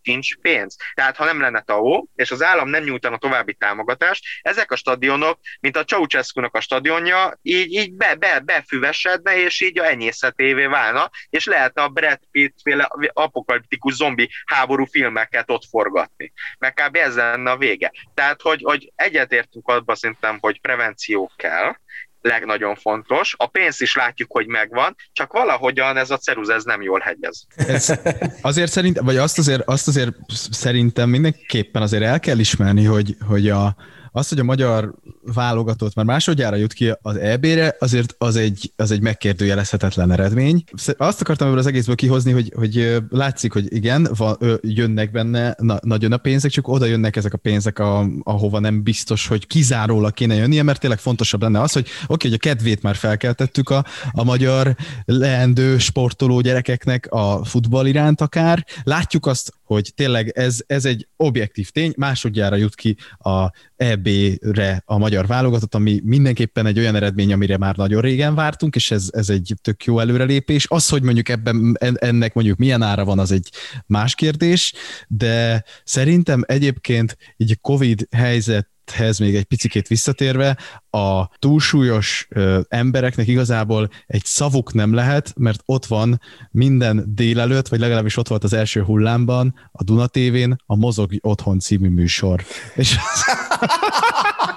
nincs 0.02 0.36
pénz. 0.36 0.76
Tehát 0.94 1.16
ha 1.16 1.24
nem 1.24 1.40
lenne 1.40 1.60
TAO, 1.60 2.04
és 2.14 2.30
az 2.30 2.42
állam 2.42 2.68
nem 2.68 2.82
nyújtana 2.82 3.18
további 3.18 3.54
támogatást, 3.54 4.24
ezek 4.42 4.70
a 4.70 4.76
stadionok, 4.76 5.38
mint 5.60 5.76
a 5.76 5.84
ceausescu 5.84 6.40
a 6.50 6.60
stadionja, 6.60 7.38
így, 7.42 7.72
így 7.72 7.92
be, 7.92 8.14
be, 8.14 8.40
befüvesedne, 8.40 9.36
és 9.36 9.60
így 9.60 9.78
a 9.78 9.84
enyészetévé 9.84 10.66
válna, 10.66 11.10
és 11.30 11.46
lehetne 11.46 11.82
a 11.82 11.88
Brad 11.88 12.20
Pitt 12.30 12.58
féle 12.62 12.90
apokaliptikus 13.12 13.94
zombi 13.94 14.30
háború 14.44 14.84
filmeket 14.84 15.50
ott 15.50 15.64
forgatni. 15.64 16.32
Meg 16.58 16.74
kb. 16.74 16.96
ez 16.96 17.16
lenne 17.16 17.50
a 17.50 17.56
vége. 17.56 17.92
Tehát, 18.14 18.42
hogy, 18.42 18.62
hogy 18.62 18.92
egyetértünk 18.94 19.68
abban 19.68 19.96
szerintem, 19.96 20.38
hogy 20.40 20.60
prevenció 20.60 21.30
kell, 21.36 21.74
legnagyon 22.20 22.74
fontos. 22.74 23.34
A 23.38 23.46
pénzt 23.46 23.82
is 23.82 23.94
látjuk, 23.94 24.32
hogy 24.32 24.46
megvan, 24.46 24.96
csak 25.12 25.32
valahogyan 25.32 25.96
ez 25.96 26.10
a 26.10 26.16
ceruz 26.16 26.48
ez 26.48 26.64
nem 26.64 26.82
jól 26.82 27.00
hegyez. 27.00 27.46
Ez 27.56 27.98
azért 28.42 28.70
szerint, 28.70 28.98
vagy 29.00 29.16
azt 29.16 29.38
azért, 29.38 29.62
azt 29.64 29.88
azért 29.88 30.12
szerintem 30.50 31.08
mindenképpen 31.08 31.82
azért 31.82 32.02
el 32.02 32.20
kell 32.20 32.38
ismerni, 32.38 32.84
hogy, 32.84 33.16
hogy 33.26 33.48
a, 33.48 33.76
az, 34.12 34.28
hogy 34.28 34.38
a 34.38 34.44
magyar 34.44 34.94
válogatott 35.34 35.94
már 35.94 36.04
másodjára 36.04 36.56
jut 36.56 36.72
ki 36.72 36.92
az 37.02 37.16
EB-re, 37.16 37.76
azért 37.78 38.14
az 38.18 38.36
egy, 38.36 38.72
az 38.76 38.90
egy 38.90 39.00
megkérdőjelezhetetlen 39.00 40.12
eredmény. 40.12 40.64
Azt 40.96 41.20
akartam 41.20 41.46
ebből 41.46 41.58
az 41.58 41.66
egészből 41.66 41.94
kihozni, 41.94 42.32
hogy, 42.32 42.52
hogy 42.56 43.02
látszik, 43.08 43.52
hogy 43.52 43.74
igen, 43.74 44.08
van, 44.16 44.36
jönnek 44.60 45.10
benne 45.10 45.54
na, 45.58 45.78
nagyon 45.82 46.12
a 46.12 46.16
pénzek, 46.16 46.50
csak 46.50 46.68
oda 46.68 46.84
jönnek 46.84 47.16
ezek 47.16 47.32
a 47.32 47.38
pénzek, 47.38 47.78
a, 47.78 48.06
ahova 48.22 48.58
nem 48.58 48.82
biztos, 48.82 49.26
hogy 49.26 49.46
kizárólag 49.46 50.12
kéne 50.12 50.34
jönnie, 50.34 50.62
mert 50.62 50.80
tényleg 50.80 50.98
fontosabb 50.98 51.42
lenne 51.42 51.60
az, 51.60 51.72
hogy 51.72 51.86
oké, 52.02 52.02
okay, 52.06 52.30
hogy 52.30 52.38
a 52.42 52.48
kedvét 52.48 52.82
már 52.82 52.96
felkeltettük 52.96 53.70
a, 53.70 53.84
a 54.12 54.24
magyar 54.24 54.76
leendő 55.04 55.78
sportoló 55.78 56.40
gyerekeknek 56.40 57.06
a 57.10 57.44
futball 57.44 57.86
iránt 57.86 58.20
akár. 58.20 58.66
Látjuk 58.82 59.26
azt, 59.26 59.52
hogy 59.74 59.92
tényleg 59.94 60.28
ez, 60.28 60.62
ez 60.66 60.84
egy 60.84 61.08
objektív 61.16 61.70
tény, 61.70 61.92
másodjára 61.96 62.56
jut 62.56 62.74
ki 62.74 62.96
a 63.18 63.50
EB-re 63.76 64.82
a 64.84 64.98
magyar 64.98 65.26
válogatott, 65.26 65.74
ami 65.74 66.00
mindenképpen 66.04 66.66
egy 66.66 66.78
olyan 66.78 66.94
eredmény, 66.96 67.32
amire 67.32 67.56
már 67.56 67.76
nagyon 67.76 68.00
régen 68.00 68.34
vártunk, 68.34 68.74
és 68.74 68.90
ez, 68.90 69.08
ez 69.12 69.28
egy 69.30 69.54
tök 69.62 69.84
jó 69.84 69.98
előrelépés. 69.98 70.66
Az, 70.68 70.88
hogy 70.88 71.02
mondjuk 71.02 71.28
ebben 71.28 71.76
ennek 71.94 72.34
mondjuk 72.34 72.58
milyen 72.58 72.82
ára 72.82 73.04
van, 73.04 73.18
az 73.18 73.32
egy 73.32 73.48
más 73.86 74.14
kérdés, 74.14 74.72
de 75.08 75.64
szerintem 75.84 76.42
egyébként 76.46 77.16
így 77.36 77.50
a 77.50 77.60
Covid 77.60 78.06
helyzet 78.10 78.68
hez 78.90 79.18
még 79.18 79.36
egy 79.36 79.44
picikét 79.44 79.88
visszatérve, 79.88 80.56
a 80.90 81.26
túlsúlyos 81.38 82.26
ö, 82.30 82.60
embereknek 82.68 83.26
igazából 83.26 83.90
egy 84.06 84.24
szavuk 84.24 84.72
nem 84.72 84.94
lehet, 84.94 85.32
mert 85.36 85.62
ott 85.64 85.86
van 85.86 86.20
minden 86.50 87.04
délelőtt, 87.06 87.68
vagy 87.68 87.80
legalábbis 87.80 88.16
ott 88.16 88.28
volt 88.28 88.44
az 88.44 88.52
első 88.52 88.82
hullámban, 88.82 89.54
a 89.72 89.84
Duna 89.84 90.06
TV-n 90.06 90.52
a 90.66 90.76
Mozog 90.76 91.12
Otthon 91.20 91.58
című 91.58 91.88
műsor. 91.88 92.44
És 92.74 92.96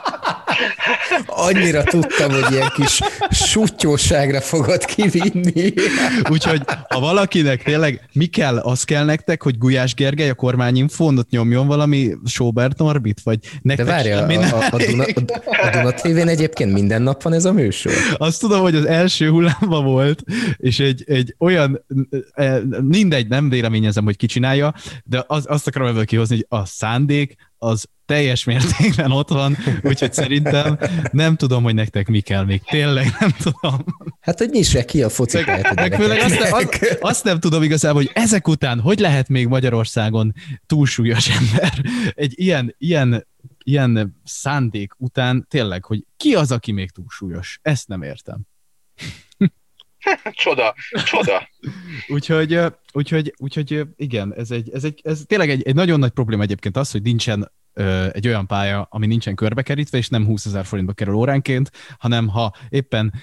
Annyira 1.25 1.83
tudtam, 1.83 2.31
hogy 2.31 2.51
ilyen 2.51 2.71
kis 2.75 2.99
sutyóságra 3.29 4.41
fogod 4.41 4.85
kivinni. 4.85 5.73
Úgyhogy 6.29 6.61
ha 6.89 6.99
valakinek 6.99 7.63
tényleg 7.63 8.09
mi 8.13 8.25
kell, 8.25 8.57
az 8.57 8.83
kell 8.83 9.05
nektek, 9.05 9.43
hogy 9.43 9.57
Gulyás 9.57 9.93
Gergely 9.93 10.29
a 10.29 10.33
kormányinfónot 10.33 11.29
nyomjon 11.29 11.67
valami 11.67 12.11
Sobert 12.25 12.77
Norbit, 12.77 13.21
vagy 13.23 13.37
nektek 13.61 13.85
De 13.85 13.91
várja, 13.91 14.17
a, 14.17 14.57
a, 14.57 14.67
a, 14.71 14.77
Duna, 14.77 15.03
a 15.43 15.69
Duna 15.71 15.91
TV-n 15.91 16.27
egyébként 16.27 16.73
minden 16.73 17.01
nap 17.01 17.23
van 17.23 17.33
ez 17.33 17.45
a 17.45 17.51
műsor? 17.51 17.91
Azt 18.17 18.39
tudom, 18.39 18.61
hogy 18.61 18.75
az 18.75 18.85
első 18.85 19.29
hullámban 19.29 19.83
volt, 19.83 20.23
és 20.57 20.79
egy, 20.79 21.03
egy 21.07 21.35
olyan, 21.39 21.85
e, 22.31 22.59
mindegy, 22.81 23.27
nem 23.27 23.49
véleményezem, 23.49 24.03
hogy 24.03 24.17
ki 24.17 24.25
csinálja, 24.25 24.73
de 25.03 25.23
az, 25.27 25.45
azt 25.47 25.67
akarom 25.67 25.87
ebből 25.87 26.05
kihozni, 26.05 26.35
hogy 26.35 26.45
a 26.59 26.65
szándék 26.65 27.35
az 27.63 27.86
teljes 28.06 28.43
mértékben 28.43 29.12
ott 29.12 29.30
van, 29.30 29.58
úgyhogy 29.82 30.13
szerintem 30.13 30.78
nem 31.12 31.36
tudom, 31.36 31.63
hogy 31.63 31.73
nektek 31.73 32.08
mi 32.08 32.19
kell 32.19 32.43
még. 32.43 32.62
Tényleg 32.62 33.15
nem 33.19 33.30
tudom. 33.39 33.86
Hát, 34.19 34.38
hogy 34.38 34.49
nyisse 34.49 34.86
ki 34.86 35.04
a 35.04 35.10
foci 35.10 35.38
főleg 35.91 36.21
azt, 36.21 36.39
azt, 36.39 36.97
azt 37.02 37.23
nem 37.23 37.39
tudom 37.39 37.63
igazából, 37.63 38.02
hogy 38.02 38.12
ezek 38.13 38.47
után 38.47 38.80
hogy 38.80 38.99
lehet 38.99 39.28
még 39.28 39.47
Magyarországon 39.47 40.34
túlsúlyos 40.65 41.30
ember 41.30 41.73
egy 42.13 42.34
ilyen, 42.36 42.76
ilyen, 42.78 43.28
ilyen 43.63 44.21
szándék 44.23 44.93
után 44.97 45.45
tényleg, 45.49 45.86
hogy 45.86 46.06
ki 46.17 46.36
az, 46.36 46.52
aki 46.52 46.71
még 46.71 46.91
túlsúlyos? 46.91 47.60
Ezt 47.62 47.88
nem 47.88 48.02
értem. 48.02 48.41
csoda, 50.31 50.75
csoda. 51.05 51.49
úgyhogy, 52.07 52.59
úgyhogy, 52.91 53.33
úgyhogy 53.37 53.83
igen, 53.95 54.33
ez, 54.33 54.51
egy, 54.51 54.69
ez, 54.73 54.83
egy, 54.83 55.01
ez 55.03 55.23
tényleg 55.27 55.49
egy, 55.49 55.63
egy 55.63 55.75
nagyon 55.75 55.99
nagy 55.99 56.11
probléma 56.11 56.43
egyébként 56.43 56.77
az, 56.77 56.91
hogy 56.91 57.01
nincsen 57.01 57.51
egy 58.11 58.27
olyan 58.27 58.47
pálya, 58.47 58.87
ami 58.89 59.07
nincsen 59.07 59.35
körbekerítve, 59.35 59.97
és 59.97 60.09
nem 60.09 60.25
20 60.25 60.45
ezer 60.45 60.65
forintba 60.65 60.93
kerül 60.93 61.13
óránként, 61.13 61.71
hanem 61.97 62.27
ha 62.27 62.53
éppen 62.69 63.13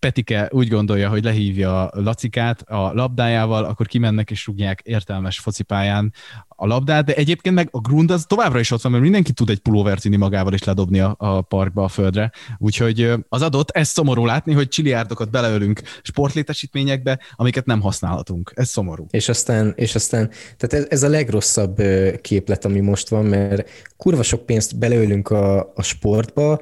Petike 0.00 0.48
úgy 0.52 0.68
gondolja, 0.68 1.08
hogy 1.08 1.24
lehívja 1.24 1.90
Lacikát 1.92 2.62
a 2.62 2.92
labdájával, 2.92 3.64
akkor 3.64 3.86
kimennek 3.86 4.30
és 4.30 4.46
rúgják 4.46 4.80
értelmes 4.84 5.38
focipályán 5.38 6.12
a 6.48 6.66
labdát, 6.66 7.04
de 7.04 7.14
egyébként 7.14 7.54
meg 7.54 7.68
a 7.70 7.80
grund 7.80 8.10
az 8.10 8.24
továbbra 8.28 8.58
is 8.58 8.70
ott 8.70 8.82
van, 8.82 8.92
mert 8.92 9.04
mindenki 9.04 9.32
tud 9.32 9.50
egy 9.50 9.58
pulóvert 9.58 10.02
vinni 10.02 10.16
magával 10.16 10.52
és 10.52 10.64
ledobni 10.64 11.00
a, 11.00 11.14
a 11.18 11.40
parkba, 11.40 11.84
a 11.84 11.88
földre. 11.88 12.32
Úgyhogy 12.58 13.12
az 13.28 13.42
adott, 13.42 13.70
ez 13.70 13.88
szomorú 13.88 14.26
látni, 14.26 14.52
hogy 14.52 14.68
csiliárdokat 14.68 15.30
beleölünk 15.30 15.80
sportlétesítményekbe, 16.02 17.18
amiket 17.34 17.66
nem 17.66 17.80
használhatunk. 17.80 18.52
Ez 18.54 18.68
szomorú. 18.68 19.06
És 19.10 19.28
aztán, 19.28 19.72
és 19.76 19.94
aztán 19.94 20.30
tehát 20.56 20.84
ez, 20.84 20.86
ez 20.90 21.02
a 21.02 21.08
legrosszabb 21.08 21.82
képlet, 22.20 22.64
ami 22.64 22.80
most 22.80 23.08
van, 23.08 23.24
mert 23.24 23.70
kurva 23.96 24.22
sok 24.22 24.46
pénzt 24.46 24.78
beleölünk 24.78 25.30
a, 25.30 25.72
a 25.74 25.82
sportba, 25.82 26.60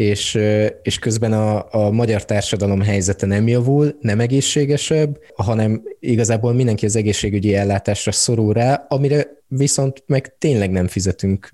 és, 0.00 0.38
és 0.82 0.98
közben 0.98 1.32
a, 1.32 1.74
a 1.74 1.90
magyar 1.90 2.24
társadalom 2.24 2.80
helyzete 2.80 3.26
nem 3.26 3.48
javul, 3.48 3.96
nem 4.00 4.20
egészségesebb, 4.20 5.18
hanem 5.34 5.82
igazából 5.98 6.52
mindenki 6.52 6.86
az 6.86 6.96
egészségügyi 6.96 7.54
ellátásra 7.54 8.12
szorul 8.12 8.52
rá, 8.52 8.86
amire 8.88 9.26
viszont 9.46 10.02
meg 10.06 10.38
tényleg 10.38 10.70
nem 10.70 10.86
fizetünk, 10.86 11.50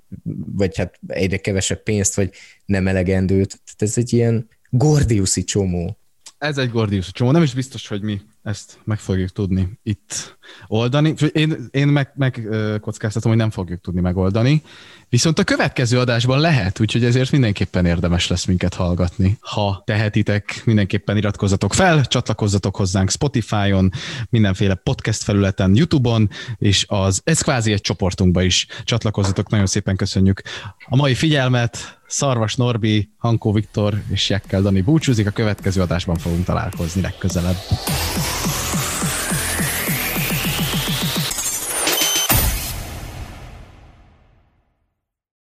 vagy 0.56 0.76
hát 0.76 0.98
egyre 1.06 1.36
kevesebb 1.36 1.82
pénzt, 1.82 2.14
vagy 2.14 2.30
nem 2.64 2.86
elegendőt. 2.88 3.48
Tehát 3.48 3.82
ez 3.82 3.98
egy 3.98 4.12
ilyen 4.12 4.48
gordiuszi 4.70 5.44
csomó. 5.44 5.98
Ez 6.38 6.58
egy 6.58 6.70
gordiuszi 6.70 7.10
csomó. 7.12 7.30
Nem 7.30 7.42
is 7.42 7.54
biztos, 7.54 7.88
hogy 7.88 8.02
mi 8.02 8.20
ezt 8.42 8.78
meg 8.84 8.98
fogjuk 8.98 9.30
tudni 9.30 9.78
itt 9.82 10.38
oldani. 10.66 11.14
Én, 11.32 11.68
én 11.70 11.88
meg, 11.88 12.12
meg 12.14 12.48
kockáztatom, 12.80 13.30
hogy 13.30 13.40
nem 13.40 13.50
fogjuk 13.50 13.80
tudni 13.80 14.00
megoldani. 14.00 14.62
Viszont 15.08 15.38
a 15.38 15.44
következő 15.44 15.98
adásban 15.98 16.40
lehet, 16.40 16.80
úgyhogy 16.80 17.04
ezért 17.04 17.30
mindenképpen 17.30 17.86
érdemes 17.86 18.28
lesz 18.28 18.44
minket 18.44 18.74
hallgatni. 18.74 19.38
Ha 19.40 19.82
tehetitek, 19.84 20.62
mindenképpen 20.64 21.16
iratkozzatok 21.16 21.74
fel, 21.74 22.04
csatlakozzatok 22.04 22.76
hozzánk 22.76 23.10
Spotify-on, 23.10 23.90
mindenféle 24.30 24.74
podcast 24.74 25.22
felületen, 25.22 25.74
YouTube-on, 25.74 26.30
és 26.56 26.84
az 26.88 27.20
ez 27.24 27.40
kvázi 27.40 27.72
egy 27.72 27.80
csoportunkba 27.80 28.42
is 28.42 28.66
csatlakozzatok. 28.84 29.50
Nagyon 29.50 29.66
szépen 29.66 29.96
köszönjük 29.96 30.42
a 30.86 30.96
mai 30.96 31.14
figyelmet. 31.14 31.98
Szarvas 32.06 32.54
Norbi, 32.54 33.10
Hankó 33.18 33.52
Viktor 33.52 34.02
és 34.10 34.28
Jekkel 34.28 34.62
Dani 34.62 34.80
búcsúzik. 34.80 35.26
A 35.26 35.30
következő 35.30 35.80
adásban 35.80 36.16
fogunk 36.16 36.44
találkozni 36.44 37.00
legközelebb. 37.00 37.56